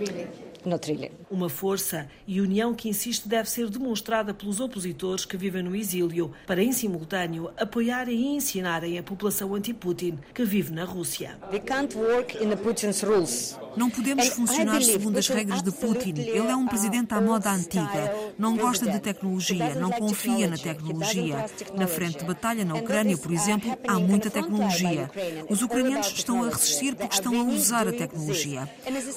[1.31, 6.33] Uma força e união que insiste deve ser demonstrada pelos opositores que vivem no exílio,
[6.47, 11.39] para em simultâneo apoiarem e ensinarem a população anti-Putin que vive na Rússia.
[13.77, 16.15] Não podemos funcionar segundo as regras de Putin.
[16.17, 18.15] Ele é um presidente à moda antiga.
[18.39, 21.45] Não gosta de tecnologia, não confia na tecnologia.
[21.77, 25.11] Na frente de batalha na Ucrânia, por exemplo, há muita tecnologia.
[25.49, 28.69] Os ucranianos estão a resistir porque estão a usar a tecnologia.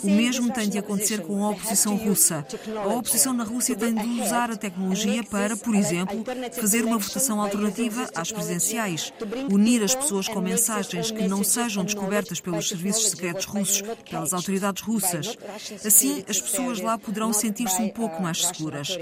[0.03, 2.45] O mesmo tem de acontecer com a oposição russa.
[2.83, 7.41] A oposição na Rússia tem de usar a tecnologia para, por exemplo, fazer uma votação
[7.41, 9.13] alternativa às presidenciais,
[9.51, 14.83] unir as pessoas com mensagens que não sejam descobertas pelos serviços secretos russos, pelas autoridades
[14.83, 15.37] russas.
[15.85, 18.97] Assim, as pessoas lá poderão sentir-se um pouco mais seguras.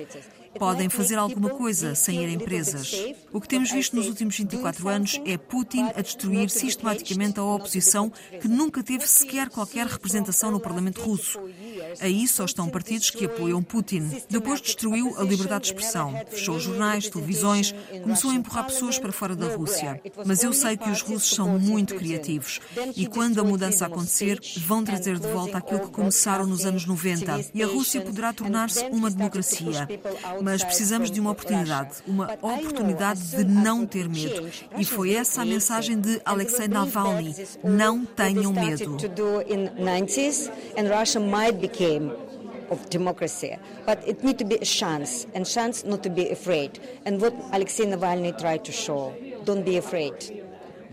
[0.57, 2.91] podem fazer alguma coisa sem irem presas.
[3.31, 8.11] O que temos visto nos últimos 24 anos é Putin a destruir sistematicamente a oposição
[8.41, 11.39] que nunca teve sequer qualquer representação no Parlamento russo.
[11.99, 14.09] Aí só estão partidos que apoiam Putin.
[14.29, 17.73] Depois destruiu a liberdade de expressão, fechou jornais, televisões,
[18.03, 20.01] começou a empurrar pessoas para fora da Rússia.
[20.25, 22.59] Mas eu sei que os russos são muito criativos
[22.95, 27.51] e quando a mudança acontecer, vão trazer de volta aquilo que começaram nos anos 90
[27.53, 29.87] e a Rússia poderá tornar-se uma democracia.
[30.41, 34.49] Mas precisamos de uma oportunidade, uma oportunidade de não ter medo.
[34.77, 38.97] E foi essa a mensagem de Alexei Navalny: não tenham medo
[42.69, 43.57] of democracy.
[43.85, 46.79] But it needs to be a chance, and chance not to be afraid.
[47.05, 49.13] And what Alexei Navalny tried to show,
[49.45, 50.13] don't be afraid.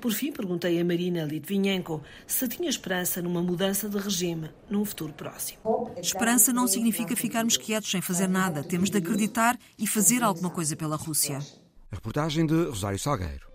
[0.01, 5.13] Por fim, perguntei a Marina Litvinenko se tinha esperança numa mudança de regime num futuro
[5.13, 5.59] próximo.
[5.97, 8.63] Esperança não significa ficarmos quietos sem fazer nada.
[8.63, 11.39] Temos de acreditar e fazer alguma coisa pela Rússia.
[11.91, 13.46] A reportagem de Rosário Salgueiro.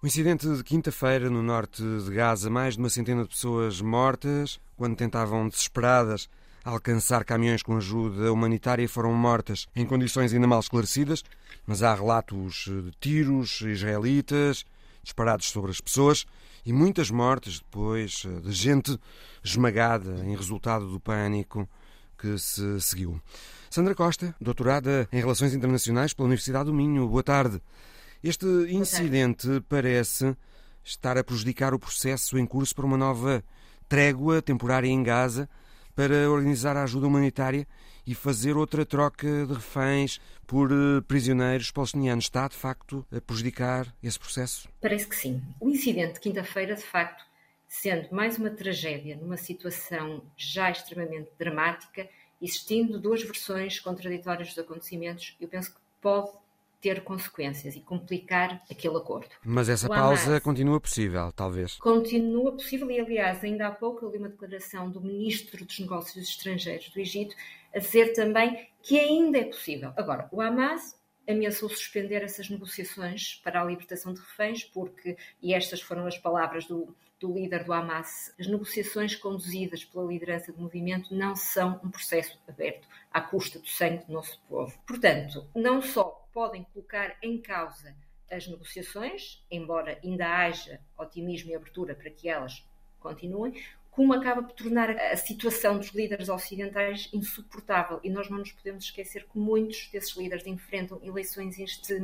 [0.00, 4.60] O incidente de quinta-feira no norte de Gaza, mais de uma centena de pessoas mortas
[4.76, 6.28] quando tentavam desesperadas
[6.64, 11.24] alcançar caminhões com ajuda humanitária foram mortas em condições ainda mal esclarecidas,
[11.66, 14.64] mas há relatos de tiros israelitas
[15.02, 16.24] disparados sobre as pessoas
[16.64, 18.96] e muitas mortes depois de gente
[19.42, 21.68] esmagada em resultado do pânico
[22.16, 23.20] que se seguiu.
[23.68, 27.08] Sandra Costa, doutorada em Relações Internacionais pela Universidade do Minho.
[27.08, 27.60] Boa tarde.
[28.22, 30.36] Este incidente parece
[30.82, 33.44] estar a prejudicar o processo em curso para uma nova
[33.88, 35.48] trégua temporária em Gaza
[35.94, 37.66] para organizar a ajuda humanitária
[38.06, 42.24] e fazer outra troca de reféns por eh, prisioneiros palestinianos.
[42.24, 44.68] Está, de facto, a prejudicar esse processo?
[44.80, 45.42] Parece que sim.
[45.60, 47.24] O incidente de quinta-feira, de facto,
[47.66, 52.08] sendo mais uma tragédia numa situação já extremamente dramática,
[52.40, 56.30] existindo duas versões contraditórias dos acontecimentos, eu penso que pode
[56.80, 59.28] ter consequências e complicar aquele acordo.
[59.44, 61.76] Mas essa o pausa Hamas continua possível, talvez?
[61.76, 66.28] Continua possível e, aliás, ainda há pouco eu li uma declaração do Ministro dos Negócios
[66.28, 67.34] Estrangeiros do Egito
[67.74, 69.92] a dizer também que ainda é possível.
[69.96, 70.96] Agora, o Hamas
[71.28, 76.64] ameaçou suspender essas negociações para a libertação de reféns, porque, e estas foram as palavras
[76.64, 81.90] do, do líder do Hamas, as negociações conduzidas pela liderança do movimento não são um
[81.90, 84.72] processo aberto à custa do sangue do nosso povo.
[84.86, 87.96] Portanto, não só podem colocar em causa
[88.30, 92.64] as negociações, embora ainda haja otimismo e abertura para que elas
[93.00, 97.98] continuem, como acaba por tornar a situação dos líderes ocidentais insuportável.
[98.04, 102.00] E nós não nos podemos esquecer que muitos desses líderes enfrentam eleições este,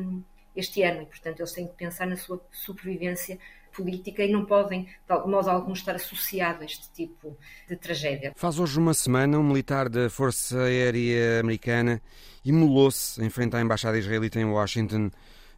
[0.56, 3.38] este ano e, portanto, eles têm que pensar na sua sobrevivência
[3.74, 7.36] política e não podem, de modo algum, estar associados a este tipo
[7.68, 8.32] de tragédia.
[8.36, 12.00] Faz hoje uma semana um militar da Força Aérea Americana
[12.44, 15.10] imolou-se em frente à Embaixada Israelita em Washington,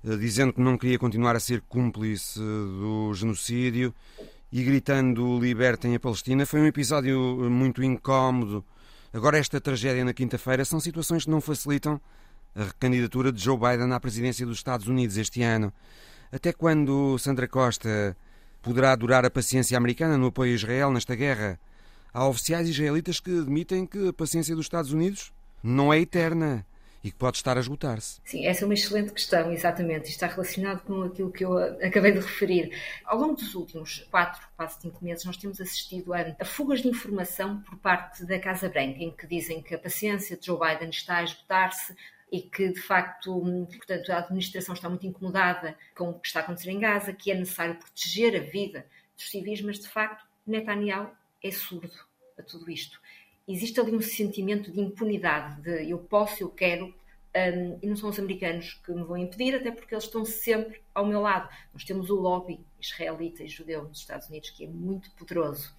[0.04, 3.92] eh, dizendo que não queria continuar a ser cúmplice do genocídio
[4.52, 6.46] e gritando libertem a Palestina.
[6.46, 7.18] Foi um episódio
[7.50, 8.64] muito incómodo.
[9.12, 12.00] Agora, esta tragédia na quinta-feira são situações que não facilitam
[12.54, 15.72] a recandidatura de Joe Biden à presidência dos Estados Unidos este ano.
[16.36, 18.14] Até quando Sandra Costa
[18.60, 21.58] poderá durar a paciência americana no apoio a Israel nesta guerra?
[22.12, 26.66] Há oficiais israelitas que admitem que a paciência dos Estados Unidos não é eterna
[27.02, 28.20] e que pode estar a esgotar-se?
[28.22, 30.10] Sim, essa é uma excelente questão, exatamente.
[30.10, 32.70] Está relacionado com aquilo que eu acabei de referir.
[33.06, 36.88] Ao longo dos últimos quatro, quase cinco meses, nós temos assistido a, a, fugas de
[36.88, 40.90] informação por parte da Casa Branca, em que dizem que a paciência de Joe Biden
[40.90, 41.96] está a esgotar-se,
[42.30, 46.42] e que, de facto, portanto, a administração está muito incomodada com o que está a
[46.42, 48.86] acontecer em Gaza, que é necessário proteger a vida
[49.16, 51.10] dos civis, mas, de facto, Netanyahu
[51.42, 51.92] é surdo
[52.38, 53.00] a tudo isto
[53.48, 56.86] existe ali um sentimento de impunidade, de eu posso, eu quero,
[57.36, 60.80] um, e não são os americanos que me vão impedir, até porque eles estão sempre
[60.94, 61.48] ao meu lado.
[61.72, 65.74] Nós temos o lobby israelita e judeu nos Estados Unidos, que é muito poderoso,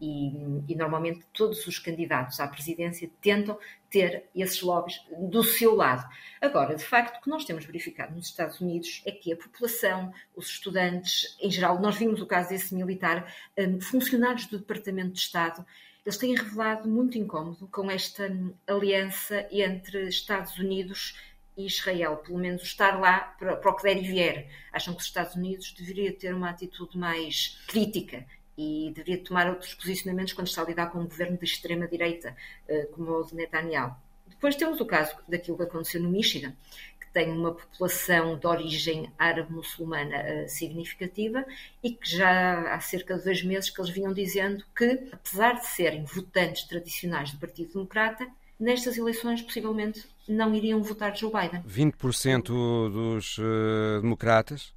[0.00, 0.30] e,
[0.68, 3.58] e normalmente todos os candidatos à presidência tentam
[3.90, 6.08] ter esses lobbies do seu lado.
[6.40, 10.12] Agora, de facto, o que nós temos verificado nos Estados Unidos é que a população,
[10.34, 15.18] os estudantes, em geral, nós vimos o caso desse militar, um, funcionários do Departamento de
[15.18, 15.64] Estado,
[16.04, 18.28] eles têm revelado muito incómodo com esta
[18.66, 23.96] aliança entre Estados Unidos e Israel, pelo menos estar lá para, para o que der
[23.98, 24.48] e vier.
[24.72, 29.74] Acham que os Estados Unidos deveria ter uma atitude mais crítica e deveria tomar outros
[29.74, 32.36] posicionamentos quando está a lidar com um governo de extrema-direita,
[32.68, 33.94] eh, como o de Netanyahu.
[34.28, 36.52] Depois temos o caso daquilo que aconteceu no Michigan,
[37.00, 41.44] que tem uma população de origem árabe-muçulmana uh, significativa
[41.82, 45.66] e que já há cerca de dois meses que eles vinham dizendo que, apesar de
[45.66, 48.26] serem votantes tradicionais do Partido Democrata,
[48.58, 51.62] nestas eleições possivelmente não iriam votar Joe Biden.
[51.62, 52.42] 20%
[52.90, 54.72] dos uh, democratas,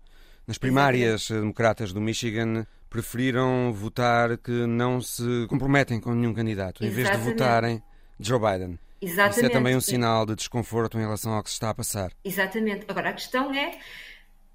[0.47, 1.41] nas primárias Exatamente.
[1.41, 7.17] democratas do Michigan, preferiram votar que não se comprometem com nenhum candidato, em vez de
[7.17, 7.81] votarem
[8.19, 8.79] Joe Biden.
[9.01, 9.37] Exatamente.
[9.37, 12.11] Isso é também um sinal de desconforto em relação ao que se está a passar.
[12.23, 12.85] Exatamente.
[12.87, 13.77] Agora, a questão é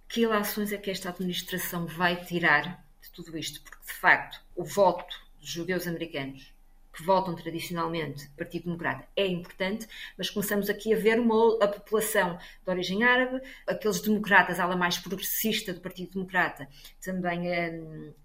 [0.09, 3.61] que ilações é que esta administração vai tirar de tudo isto?
[3.63, 6.53] Porque, de facto, o voto dos judeus americanos
[6.93, 9.87] que votam tradicionalmente Partido Democrata é importante,
[10.17, 14.77] mas começamos aqui a ver uma, a população de origem árabe, aqueles democratas, a ala
[14.77, 16.69] mais progressista do Partido Democrata,
[17.03, 17.71] também a,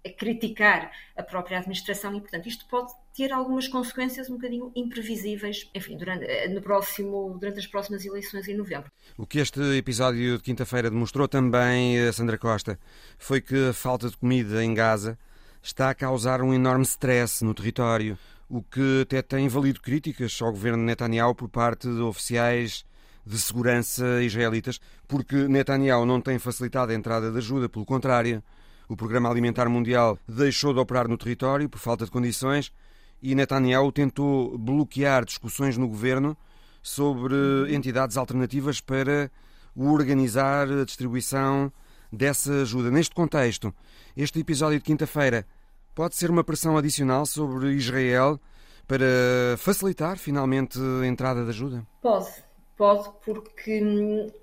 [0.04, 5.70] a criticar a própria administração e, portanto, isto pode ter algumas consequências um bocadinho imprevisíveis,
[5.74, 8.90] enfim, durante, no próximo, durante as próximas eleições em novembro.
[9.16, 12.78] O que este episódio de quinta-feira demonstrou também, eh, Sandra Costa,
[13.16, 15.18] foi que a falta de comida em Gaza
[15.62, 20.52] está a causar um enorme stress no território o que até tem valido críticas ao
[20.52, 22.84] governo Netanyahu por parte de oficiais
[23.24, 28.42] de segurança israelitas, porque Netanyahu não tem facilitado a entrada de ajuda, pelo contrário.
[28.88, 32.72] O Programa Alimentar Mundial deixou de operar no território por falta de condições
[33.20, 36.36] e Netanyahu tentou bloquear discussões no governo
[36.80, 37.34] sobre
[37.74, 39.28] entidades alternativas para
[39.74, 41.72] organizar a distribuição
[42.12, 42.92] dessa ajuda.
[42.92, 43.74] Neste contexto,
[44.16, 45.44] este episódio de quinta-feira
[45.96, 48.38] pode ser uma pressão adicional sobre Israel
[48.86, 51.84] para facilitar finalmente a entrada de ajuda?
[52.02, 52.30] Pode,
[52.76, 53.80] pode, porque,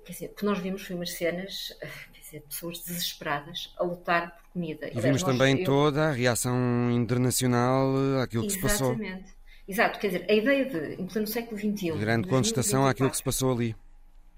[0.04, 1.72] quer dizer, o que nós vimos foi umas cenas,
[2.12, 4.90] quer dizer, pessoas desesperadas a lutar por comida.
[4.92, 5.64] E vimos também eu...
[5.64, 7.88] toda a reação internacional
[8.20, 8.52] àquilo que Exatamente.
[8.52, 8.92] se passou.
[8.92, 9.34] Exatamente.
[9.66, 11.92] Exato, quer dizer, a ideia de, em pleno século XXI...
[11.92, 13.74] Grande contestação àquilo que se passou ali.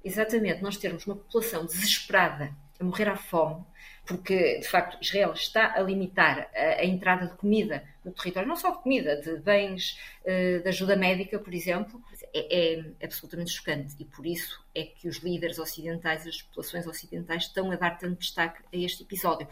[0.04, 3.64] Exatamente, nós termos uma população desesperada a morrer à fome,
[4.06, 8.56] porque de facto Israel está a limitar a, a entrada de comida no território, não
[8.56, 12.00] só de comida, de bens uh, de ajuda médica, por exemplo,
[12.32, 17.44] é, é, absolutamente chocante e por isso é que os líderes ocidentais, as populações ocidentais,
[17.44, 19.48] estão a dar tanto destaque a este episódio.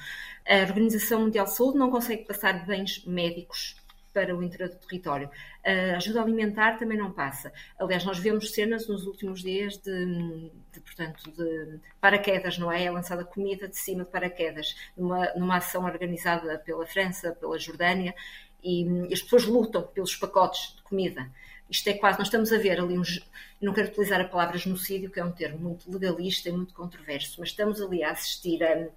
[0.47, 3.77] A Organização Mundial de Saúde não consegue passar bens médicos
[4.15, 5.29] para o interior do território.
[5.65, 7.53] A ajuda alimentar também não passa.
[7.79, 12.85] Aliás, nós vemos cenas nos últimos dias de, de portanto, de paraquedas, não é?
[12.85, 18.15] É lançada comida de cima de paraquedas, numa, numa ação organizada pela França, pela Jordânia,
[18.63, 21.29] e, e as pessoas lutam pelos pacotes de comida.
[21.69, 23.29] Isto é quase, nós estamos a ver ali uns.
[23.61, 27.37] Não quero utilizar a palavra genocídio, que é um termo muito legalista e muito controverso,
[27.41, 28.89] mas estamos ali a assistir a,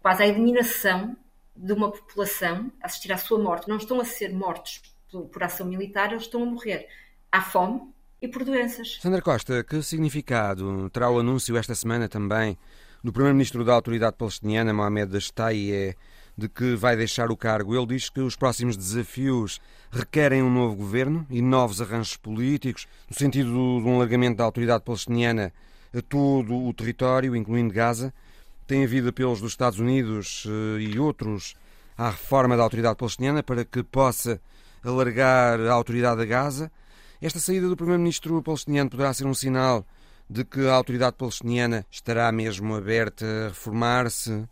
[0.00, 1.16] quase à eliminação
[1.56, 3.68] de uma população assistir à sua morte.
[3.68, 6.88] Não estão a ser mortos por, por ação militar, eles estão a morrer
[7.30, 7.80] à fome
[8.20, 8.98] e por doenças.
[9.00, 12.58] Sandra Costa, que significado terá o anúncio esta semana também
[13.02, 15.94] do Primeiro-Ministro da Autoridade Palestiniana, Mohamed Dashtaye,
[16.36, 17.76] de que vai deixar o cargo?
[17.76, 23.14] Ele diz que os próximos desafios requerem um novo governo e novos arranjos políticos, no
[23.14, 25.52] sentido de um alargamento da Autoridade Palestiniana
[25.94, 28.12] a todo o território, incluindo Gaza.
[28.66, 31.54] Tem havido apelos dos Estados Unidos eh, e outros
[31.98, 34.40] à reforma da autoridade palestiniana para que possa
[34.82, 36.72] alargar a autoridade a Gaza.
[37.20, 39.86] Esta saída do primeiro-ministro palestiniano poderá ser um sinal
[40.28, 44.46] de que a autoridade palestiniana estará mesmo aberta a reformar-se,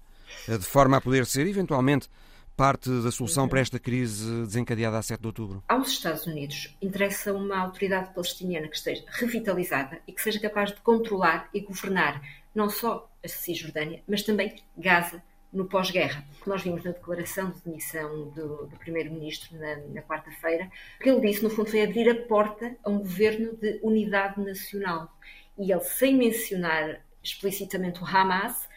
[0.47, 2.09] eh, de forma a poder ser, eventualmente,
[2.55, 5.65] parte da solução para esta crise desencadeada a 7 de outubro?
[5.69, 10.81] Aos Estados Unidos interessa uma autoridade palestiniana que esteja revitalizada e que seja capaz de
[10.83, 12.23] controlar e governar
[12.55, 16.25] não só a Cisjordânia, mas também Gaza no pós-guerra.
[16.39, 21.03] O que nós vimos na declaração de demissão do, do Primeiro-Ministro na, na quarta-feira, o
[21.03, 25.15] que ele disse, no fundo, foi abrir a porta a um governo de unidade nacional.
[25.59, 28.69] E ele, sem mencionar explicitamente o Hamas,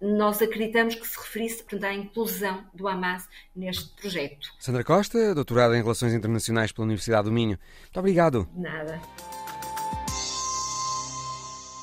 [0.00, 4.48] nós acreditamos que se referisse portanto, à inclusão do Hamas neste projeto.
[4.58, 7.58] Sandra Costa, doutorada em Relações Internacionais pela Universidade do Minho.
[7.82, 8.48] Muito obrigado.
[8.54, 9.00] Nada.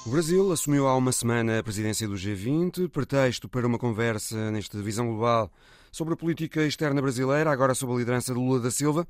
[0.05, 4.81] O Brasil assumiu há uma semana a presidência do G20, pretexto para uma conversa nesta
[4.81, 5.51] Visão Global
[5.91, 9.07] sobre a política externa brasileira, agora sob a liderança de Lula da Silva.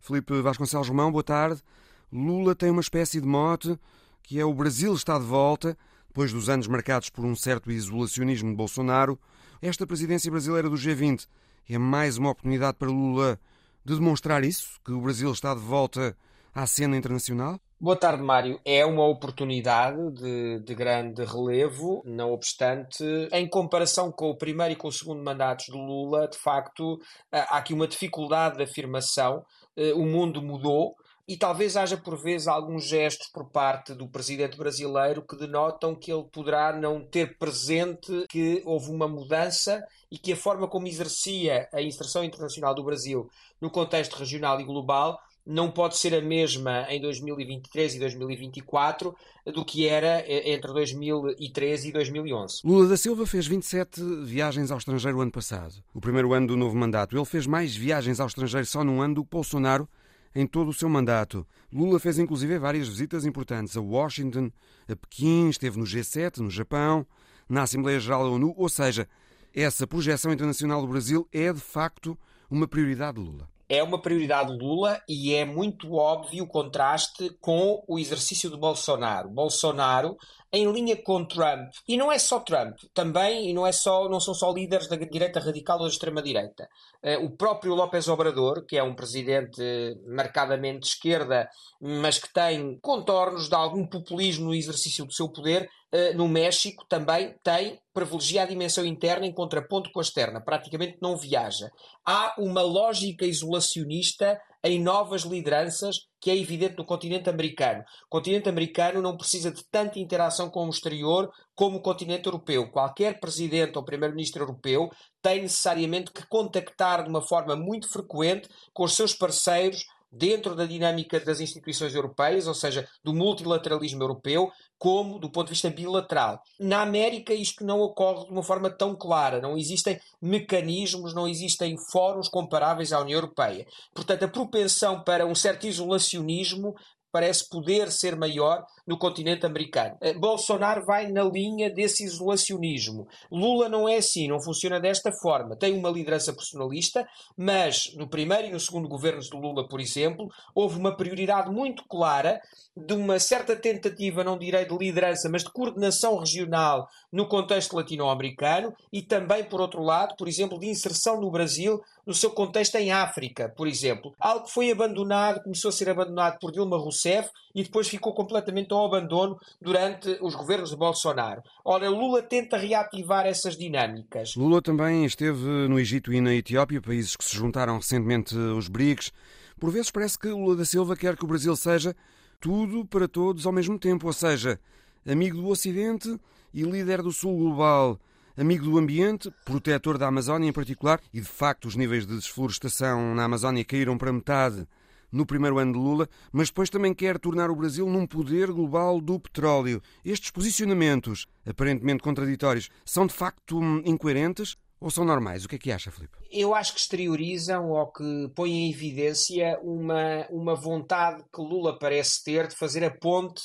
[0.00, 1.62] Felipe Vasconcelos Romão, boa tarde.
[2.10, 3.78] Lula tem uma espécie de mote
[4.22, 5.76] que é o Brasil está de volta,
[6.08, 9.18] depois dos anos marcados por um certo isolacionismo de Bolsonaro.
[9.60, 11.26] Esta presidência brasileira do G20
[11.68, 13.38] é mais uma oportunidade para Lula
[13.84, 16.16] de demonstrar isso, que o Brasil está de volta
[16.54, 17.60] à cena internacional?
[17.82, 18.60] Boa tarde, Mário.
[18.62, 23.02] É uma oportunidade de, de, grande relevo, não obstante,
[23.32, 27.00] em comparação com o primeiro e com o segundo mandatos do Lula, de facto,
[27.32, 29.42] há aqui uma dificuldade de afirmação.
[29.74, 30.94] Eh, o mundo mudou
[31.26, 36.12] e talvez haja por vezes alguns gestos por parte do presidente brasileiro que denotam que
[36.12, 41.66] ele poderá não ter presente que houve uma mudança e que a forma como exercia
[41.72, 45.18] a inserção internacional do Brasil no contexto regional e global
[45.50, 51.88] não pode ser a mesma em 2023 e 2024 do que era eh, entre 2013
[51.88, 52.60] e 2011.
[52.64, 56.76] Lula da Silva fez 27 viagens ao estrangeiro ano passado, o primeiro ano do novo
[56.76, 57.16] mandato.
[57.16, 59.88] Ele fez mais viagens ao estrangeiro só num ano do que Bolsonaro
[60.32, 61.44] em todo o seu mandato.
[61.72, 64.52] Lula fez inclusive várias visitas importantes a Washington,
[64.88, 67.04] a Pequim, esteve no G7, no Japão,
[67.48, 69.08] na Assembleia Geral da ONU, ou seja,
[69.52, 72.16] essa projeção internacional do Brasil é de facto
[72.48, 77.84] uma prioridade de Lula é uma prioridade Lula e é muito óbvio o contraste com
[77.86, 79.30] o exercício de Bolsonaro.
[79.30, 80.16] Bolsonaro
[80.52, 81.72] em linha com Trump.
[81.86, 84.96] E não é só Trump, também, e não, é só, não são só líderes da
[84.96, 86.68] direita radical ou da extrema-direita.
[87.00, 89.62] Uh, o próprio López Obrador, que é um presidente
[90.04, 91.48] marcadamente de esquerda,
[91.80, 95.70] mas que tem contornos de algum populismo no exercício do seu poder,
[96.14, 101.16] no México também tem privilegia a dimensão interna em contraponto com a externa, praticamente não
[101.16, 101.68] viaja.
[102.06, 107.82] Há uma lógica isolacionista em novas lideranças que é evidente no continente americano.
[108.06, 112.70] O continente americano não precisa de tanta interação com o exterior como o continente europeu.
[112.70, 114.90] Qualquer presidente ou primeiro-ministro europeu
[115.22, 120.66] tem necessariamente que contactar de uma forma muito frequente com os seus parceiros dentro da
[120.66, 126.40] dinâmica das instituições europeias, ou seja, do multilateralismo europeu, como do ponto de vista bilateral.
[126.58, 131.76] Na América isto não ocorre de uma forma tão clara, não existem mecanismos, não existem
[131.92, 133.66] fóruns comparáveis à União Europeia.
[133.94, 136.74] Portanto, a propensão para um certo isolacionismo
[137.12, 139.96] parece poder ser maior no continente americano.
[140.00, 143.06] Eh, Bolsonaro vai na linha desse isolacionismo.
[143.30, 145.56] Lula não é assim, não funciona desta forma.
[145.56, 147.06] Tem uma liderança personalista,
[147.36, 151.84] mas no primeiro e no segundo governos de Lula, por exemplo, houve uma prioridade muito
[151.88, 152.40] clara
[152.76, 158.72] de uma certa tentativa, não direi de liderança, mas de coordenação regional no contexto latino-americano
[158.92, 161.80] e também, por outro lado, por exemplo, de inserção no Brasil
[162.10, 164.12] no seu contexto em África, por exemplo.
[164.18, 168.72] Algo que foi abandonado, começou a ser abandonado por Dilma Rousseff e depois ficou completamente
[168.72, 171.40] ao abandono durante os governos de Bolsonaro.
[171.64, 174.34] Ora, Lula tenta reativar essas dinâmicas.
[174.34, 179.12] Lula também esteve no Egito e na Etiópia, países que se juntaram recentemente os BRICS.
[179.60, 181.94] Por vezes parece que Lula da Silva quer que o Brasil seja
[182.40, 184.58] tudo para todos ao mesmo tempo, ou seja,
[185.06, 186.18] amigo do Ocidente
[186.52, 188.00] e líder do Sul global,
[188.40, 193.14] amigo do ambiente, protetor da Amazónia em particular, e de facto os níveis de desflorestação
[193.14, 194.66] na Amazónia caíram para metade
[195.12, 198.98] no primeiro ano de Lula, mas depois também quer tornar o Brasil num poder global
[198.98, 199.82] do petróleo.
[200.02, 204.56] Estes posicionamentos, aparentemente contraditórios, são de facto hum, incoerentes?
[204.80, 205.44] Ou são normais?
[205.44, 206.16] O que é que acha, Filipe?
[206.30, 212.24] Eu acho que exteriorizam ou que põem em evidência uma, uma vontade que Lula parece
[212.24, 213.42] ter de fazer a ponte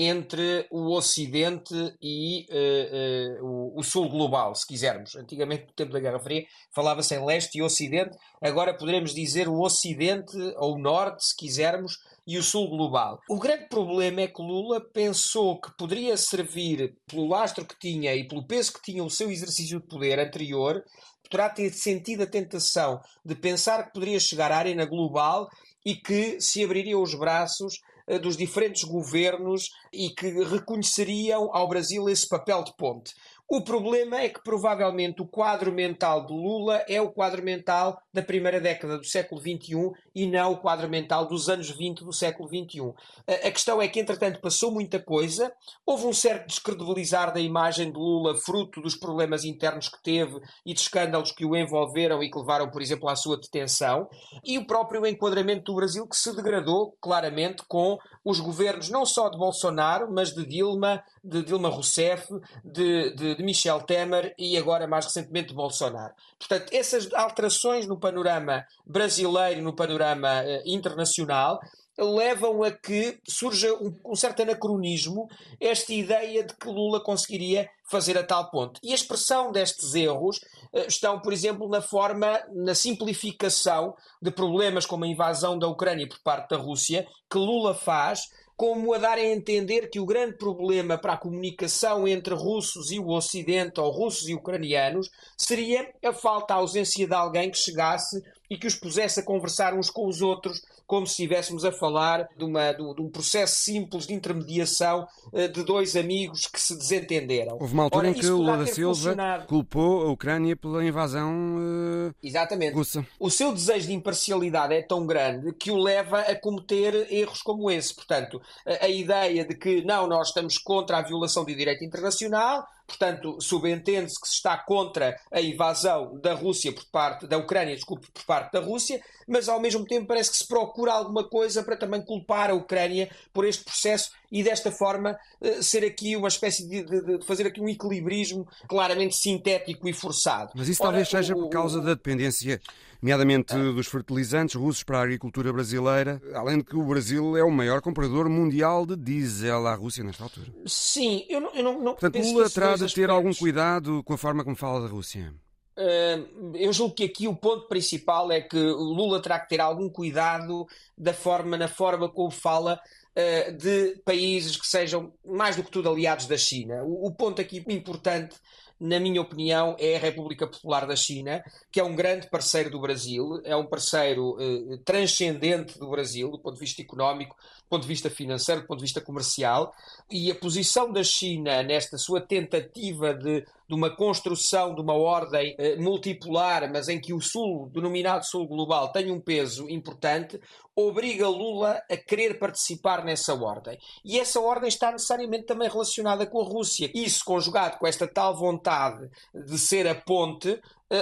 [0.00, 5.16] entre o Ocidente e uh, uh, o, o, Sul global, se quisermos.
[5.16, 9.60] Antigamente, no tempo da Guerra Fria, falava-se em leste e Ocidente, agora poderemos dizer o
[9.60, 13.18] Ocidente ou o Norte, se quisermos, e o Sul global.
[13.28, 18.28] O grande problema é que Lula pensou que poderia servir, pelo lastro que tinha e
[18.28, 20.84] pelo peso que tinha o seu exercício de poder anterior,
[21.28, 25.48] poderá ter sentido a tentação de pensar que poderia chegar à arena global
[25.84, 27.80] e que se abririam os braços
[28.16, 33.14] dos diferentes governos e que reconheceriam ao Brasil esse papel de ponte.
[33.50, 38.20] O problema é que provavelmente o quadro mental de Lula é o quadro mental da
[38.20, 42.46] primeira década do século XXI e não o quadro mental dos anos 20 do século
[42.46, 42.92] XXI.
[43.26, 45.50] A questão é que, entretanto, passou muita coisa,
[45.86, 50.74] houve um certo descredibilizar da imagem de Lula, fruto dos problemas internos que teve e
[50.74, 54.10] de escândalos que o envolveram e que levaram, por exemplo, à sua detenção,
[54.44, 59.30] e o próprio enquadramento do Brasil que se degradou claramente com os governos não só
[59.30, 62.28] de Bolsonaro, mas de Dilma, de Dilma Rousseff,
[62.62, 66.12] de, de, de Michel Temer e agora mais recentemente de Bolsonaro.
[66.38, 71.60] Portanto, essas alterações no panorama brasileiro, no panorama uh, internacional,
[71.96, 75.28] levam a que surja um, um, certo anacronismo
[75.60, 78.80] esta ideia de que Lula conseguiria fazer a tal ponto.
[78.82, 80.38] E a expressão destes erros
[80.72, 86.08] uh, estão, por exemplo, na forma, na simplificação de problemas como a invasão da Ucrânia
[86.08, 88.22] por parte da Rússia, que Lula faz
[88.58, 92.98] como a dar a entender que o grande problema para a comunicação entre russos e
[92.98, 98.20] o Ocidente, ou russos e ucranianos, seria a falta, a ausência de alguém que chegasse
[98.50, 102.26] e que os pusesse a conversar uns com os outros, como se estivéssemos a falar
[102.34, 107.58] de, uma, de, um processo simples de intermediação uh, de dois amigos que se desentenderam.
[107.60, 111.58] Houve uma altura Ora, em que o Lula da Silva culpou a Ucrânia pela invasão
[111.58, 112.72] uh, Exatamente.
[112.74, 113.06] russa.
[113.20, 117.70] O seu desejo de imparcialidade é tão grande que o leva a cometer erros como
[117.70, 117.94] esse.
[117.94, 122.66] Portanto, a, a ideia de que não, nós estamos contra a violação de direito internacional,
[122.88, 128.10] Portanto, subentende-se que se está contra a invasão da Rússia por parte da Ucrânia, desculpe,
[128.10, 131.76] por parte da Rússia, mas ao mesmo tempo parece que se procura alguma coisa para
[131.76, 136.66] também culpar a Ucrânia por este processo e desta forma eh, ser aqui uma espécie
[136.66, 140.52] de, de, de fazer aqui um equilibrismo claramente sintético e forçado.
[140.54, 142.58] Mas isso Ora, talvez seja o, por causa da dependência
[143.00, 147.50] nomeadamente dos fertilizantes russos para a agricultura brasileira, além de que o Brasil é o
[147.50, 150.52] maior comprador mundial de diesel à Rússia nesta altura.
[150.66, 151.54] Sim, eu não.
[151.54, 154.80] Eu não, não Portanto, Lula terá de ter algum cuidado com a forma como fala
[154.80, 155.32] da Rússia.
[155.76, 159.88] Uh, eu julgo que aqui o ponto principal é que Lula terá que ter algum
[159.88, 162.80] cuidado da forma, na forma como fala
[163.14, 166.82] uh, de países que sejam mais do que tudo aliados da China.
[166.82, 168.34] O ponto aqui importante
[168.80, 172.80] na minha opinião, é a República Popular da China, que é um grande parceiro do
[172.80, 177.36] Brasil, é um parceiro eh, transcendente do Brasil, do ponto de vista económico,
[177.68, 179.72] ponto de vista financeiro, do ponto de vista comercial,
[180.10, 185.54] e a posição da China nesta sua tentativa de, de uma construção de uma ordem
[185.58, 190.40] eh, multipolar, mas em que o Sul, denominado Sul Global, tem um peso importante,
[190.74, 193.76] obriga Lula a querer participar nessa ordem.
[194.04, 196.90] E essa ordem está necessariamente também relacionada com a Rússia.
[196.94, 200.60] Isso, conjugado com esta tal vontade de ser a ponte,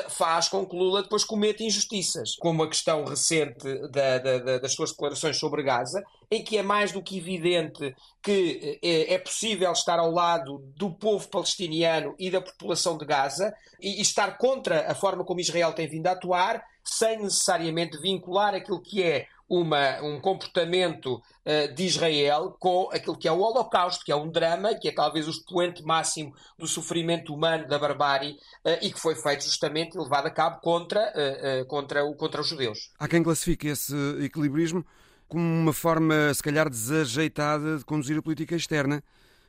[0.08, 4.90] faz com que Lula depois cometa injustiças, como a questão recente da, da, das suas
[4.90, 9.98] declarações sobre Gaza, em que é mais do que evidente que eh, é possível estar
[9.98, 15.24] ao lado do povo palestiniano e da população de Gaza e estar contra a forma
[15.24, 21.14] como Israel tem vindo a atuar, sem necessariamente vincular aquilo que é uma, um comportamento
[21.14, 24.92] uh, de Israel com aquilo que é o Holocausto, que é um drama, que é
[24.92, 28.32] talvez o expoente máximo do sofrimento humano, da barbárie,
[28.64, 32.40] uh, e que foi feito justamente e levado a cabo contra, uh, contra, o, contra
[32.40, 32.90] os judeus.
[32.98, 34.84] Há quem classifique esse equilibrismo
[35.28, 39.02] como uma forma, se calhar, desajeitada de conduzir a política externa.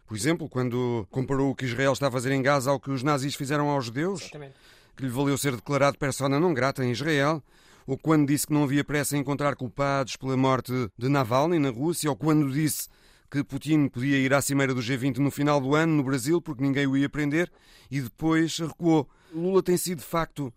[0.08, 3.04] Por exemplo, quando comparou o que Israel está a fazer em Gaza ao que os
[3.04, 4.56] nazis fizeram aos judeus, Exatamente.
[4.96, 7.44] que lhe valeu ser declarado persona não grata em Israel,
[7.88, 11.70] ou quando disse que não havia pressa em encontrar culpados pela morte de Navalny na
[11.70, 12.90] Rússia, ou quando disse
[13.32, 16.62] que Putin podia ir à cimeira do G20 no final do ano no Brasil porque
[16.62, 17.50] ninguém o ia prender
[17.90, 19.10] e depois recuou.
[19.34, 20.54] Lula tem sido de facto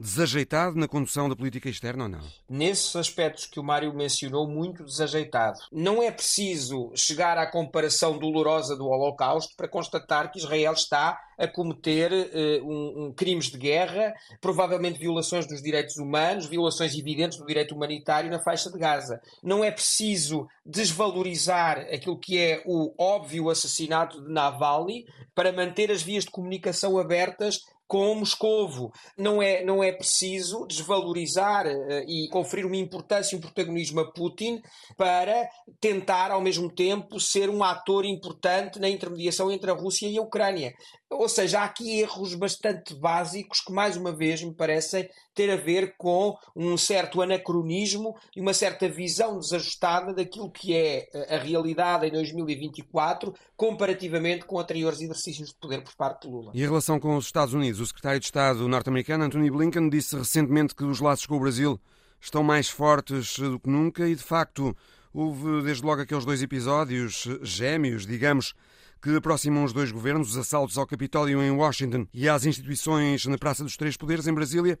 [0.00, 2.20] desajeitado na condução da política externa ou não?
[2.48, 5.58] Nesses aspectos que o Mário mencionou, muito desajeitado.
[5.70, 11.48] Não é preciso chegar à comparação dolorosa do Holocausto para constatar que Israel está a
[11.48, 17.46] cometer uh, um, um, crimes de guerra, provavelmente violações dos direitos humanos, violações evidentes do
[17.46, 19.20] direito humanitário na faixa de Gaza.
[19.42, 26.02] Não é preciso desvalorizar aquilo que é o óbvio assassinato de Navalny para manter as
[26.02, 28.92] vias de comunicação abertas com Moscovo.
[29.18, 34.12] Não é, não é preciso desvalorizar uh, e conferir uma importância e um protagonismo a
[34.12, 34.62] Putin
[34.96, 35.48] para
[35.80, 40.22] tentar, ao mesmo tempo, ser um ator importante na intermediação entre a Rússia e a
[40.22, 40.72] Ucrânia.
[41.10, 45.56] Ou seja, há aqui erros bastante básicos que, mais uma vez, me parecem ter a
[45.56, 52.06] ver com um certo anacronismo e uma certa visão desajustada daquilo que é a realidade
[52.06, 56.52] em 2024, comparativamente com anteriores exercícios de poder por parte de Lula.
[56.54, 60.16] E em relação com os Estados Unidos, o secretário de Estado norte-americano, Anthony Blinken, disse
[60.16, 61.80] recentemente que os laços com o Brasil
[62.20, 64.76] estão mais fortes do que nunca e, de facto,
[65.12, 68.54] houve desde logo aqueles dois episódios gêmeos, digamos,
[69.02, 73.38] que aproximam os dois governos, os assaltos ao Capitólio em Washington e às instituições na
[73.38, 74.78] Praça dos Três Poderes em Brasília,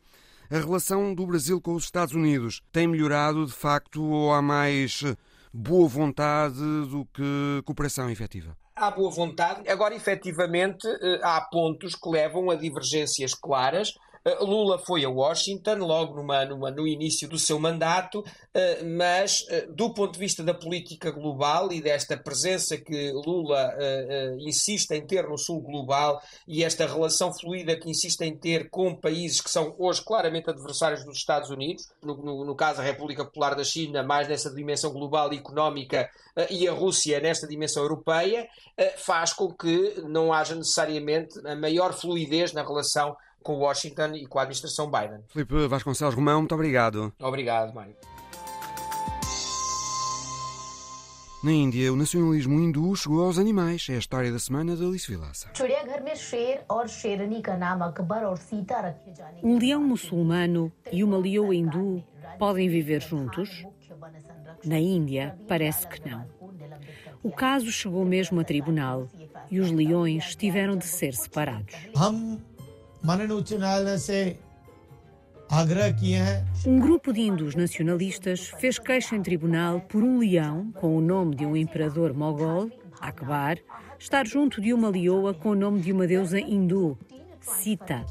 [0.50, 5.02] a relação do Brasil com os Estados Unidos tem melhorado de facto ou há mais
[5.52, 8.56] boa vontade do que cooperação efetiva?
[8.74, 9.68] Há boa vontade.
[9.68, 13.94] Agora, efetivamente, eh, há pontos que levam a divergências claras
[14.40, 19.66] Lula foi a Washington logo numa, numa, no início do seu mandato, eh, mas eh,
[19.70, 23.70] do ponto de vista da política global e desta presença que Lula
[24.40, 28.94] insiste em ter no Sul global e esta relação fluida que insiste em ter com
[28.94, 33.24] países que são hoje claramente adversários dos Estados Unidos, no, no, no caso a República
[33.24, 36.08] Popular da China, mais nessa dimensão global e económica,
[36.48, 38.46] e a Rússia nesta dimensão europeia,
[38.96, 44.38] faz com que não haja necessariamente a maior fluidez na relação com Washington e com
[44.38, 45.20] a administração Biden.
[45.28, 47.12] Filipe Vasconcelos Romão, muito obrigado.
[47.20, 47.94] Obrigado, Mário.
[51.42, 53.86] Na Índia, o nacionalismo hindu chegou aos animais.
[53.88, 55.50] É a história da semana de Alice Vilaça.
[59.42, 62.04] Um leão muçulmano e uma leoa hindu
[62.38, 63.64] podem viver juntos?
[64.62, 66.26] Na Índia, parece que não.
[67.22, 69.08] O caso chegou mesmo a tribunal
[69.50, 71.74] e os leões tiveram de ser separados.
[76.66, 81.34] Um grupo de hindus nacionalistas fez queixa em tribunal por um leão com o nome
[81.34, 82.70] de um imperador mogol,
[83.00, 83.58] Akbar,
[83.98, 86.96] estar junto de uma leoa com o nome de uma deusa hindu,
[87.40, 88.04] Sita.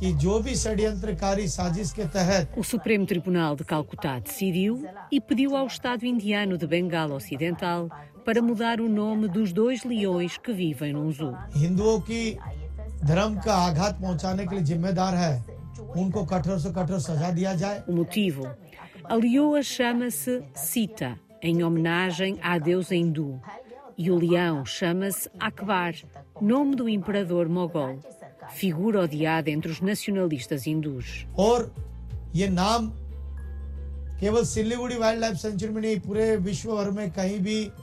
[2.58, 7.90] O Supremo Tribunal de Calcutá decidiu e pediu ao Estado indiano de Bengala Ocidental
[8.26, 11.38] para mudar o nome dos dois leões que vivem num zoo.
[17.88, 18.50] O motivo?
[19.06, 23.42] A leoa chama-se Sita, em homenagem à deusa hindu.
[23.98, 25.94] E o leão chama-se Akbar,
[26.42, 28.00] nome do imperador mogol,
[28.50, 31.28] figura odiada entre os nacionalistas hindus.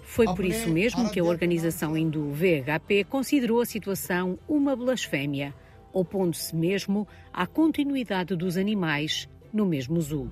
[0.03, 5.55] Foi por isso mesmo que a organização hindu VHP considerou a situação uma blasfémia
[5.97, 10.31] opondo-se mesmo à continuidade dos animais no mesmo zoo.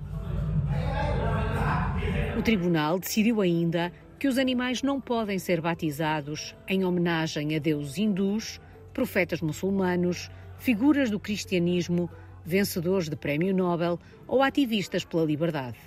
[2.37, 7.97] O tribunal decidiu ainda que os animais não podem ser batizados em homenagem a deuses
[7.97, 8.61] hindus,
[8.93, 10.29] profetas muçulmanos,
[10.59, 12.11] figuras do cristianismo,
[12.45, 15.77] vencedores de prémio Nobel ou ativistas pela liberdade.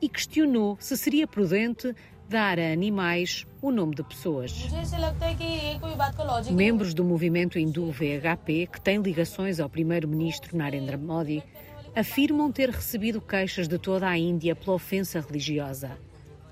[0.00, 1.94] E questionou se seria prudente
[2.28, 4.66] dar a animais o nome de pessoas.
[6.50, 11.42] Membros do movimento hindu VHP, que tem ligações ao primeiro-ministro Narendra Modi,
[11.94, 15.96] afirmam ter recebido queixas de toda a Índia pela ofensa religiosa.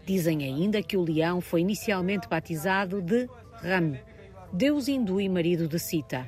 [0.07, 3.97] Dizem ainda que o leão foi inicialmente batizado de Ram,
[4.53, 6.27] deus hindu e marido de Sita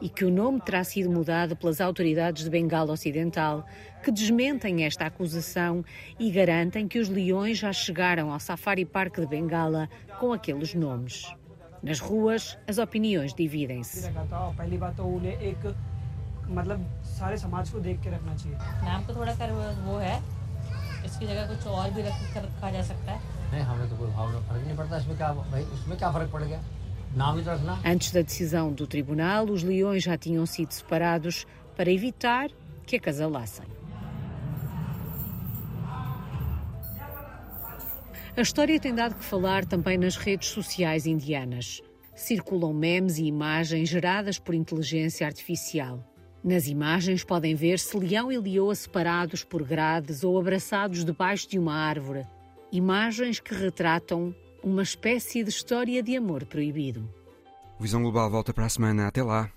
[0.00, 3.64] e que o nome terá sido mudado pelas autoridades de Bengala Ocidental,
[4.02, 5.84] que desmentem esta acusação
[6.18, 9.88] e garantem que os leões já chegaram ao Safari Park de Bengala
[10.18, 11.32] com aqueles nomes.
[11.82, 14.08] Nas ruas, as opiniões dividem-se.
[23.52, 26.42] नहीं हमें तो कोई भाव फर्क नहीं पड़ता इसमें क्या भाई उसमें क्या फर्क पड़
[26.42, 26.60] गया
[27.83, 31.45] Antes da decisão do tribunal, os leões já tinham sido separados
[31.75, 32.49] para evitar
[32.85, 33.65] que acasalassem.
[38.37, 41.81] A história tem dado que falar também nas redes sociais indianas.
[42.15, 46.03] Circulam memes e imagens geradas por inteligência artificial.
[46.43, 51.73] Nas imagens podem ver-se leão e leoa separados por grades ou abraçados debaixo de uma
[51.73, 52.25] árvore.
[52.71, 54.33] Imagens que retratam
[54.63, 57.07] uma espécie de história de amor proibido.
[57.79, 59.07] Visão Global volta para a semana.
[59.07, 59.49] Até lá.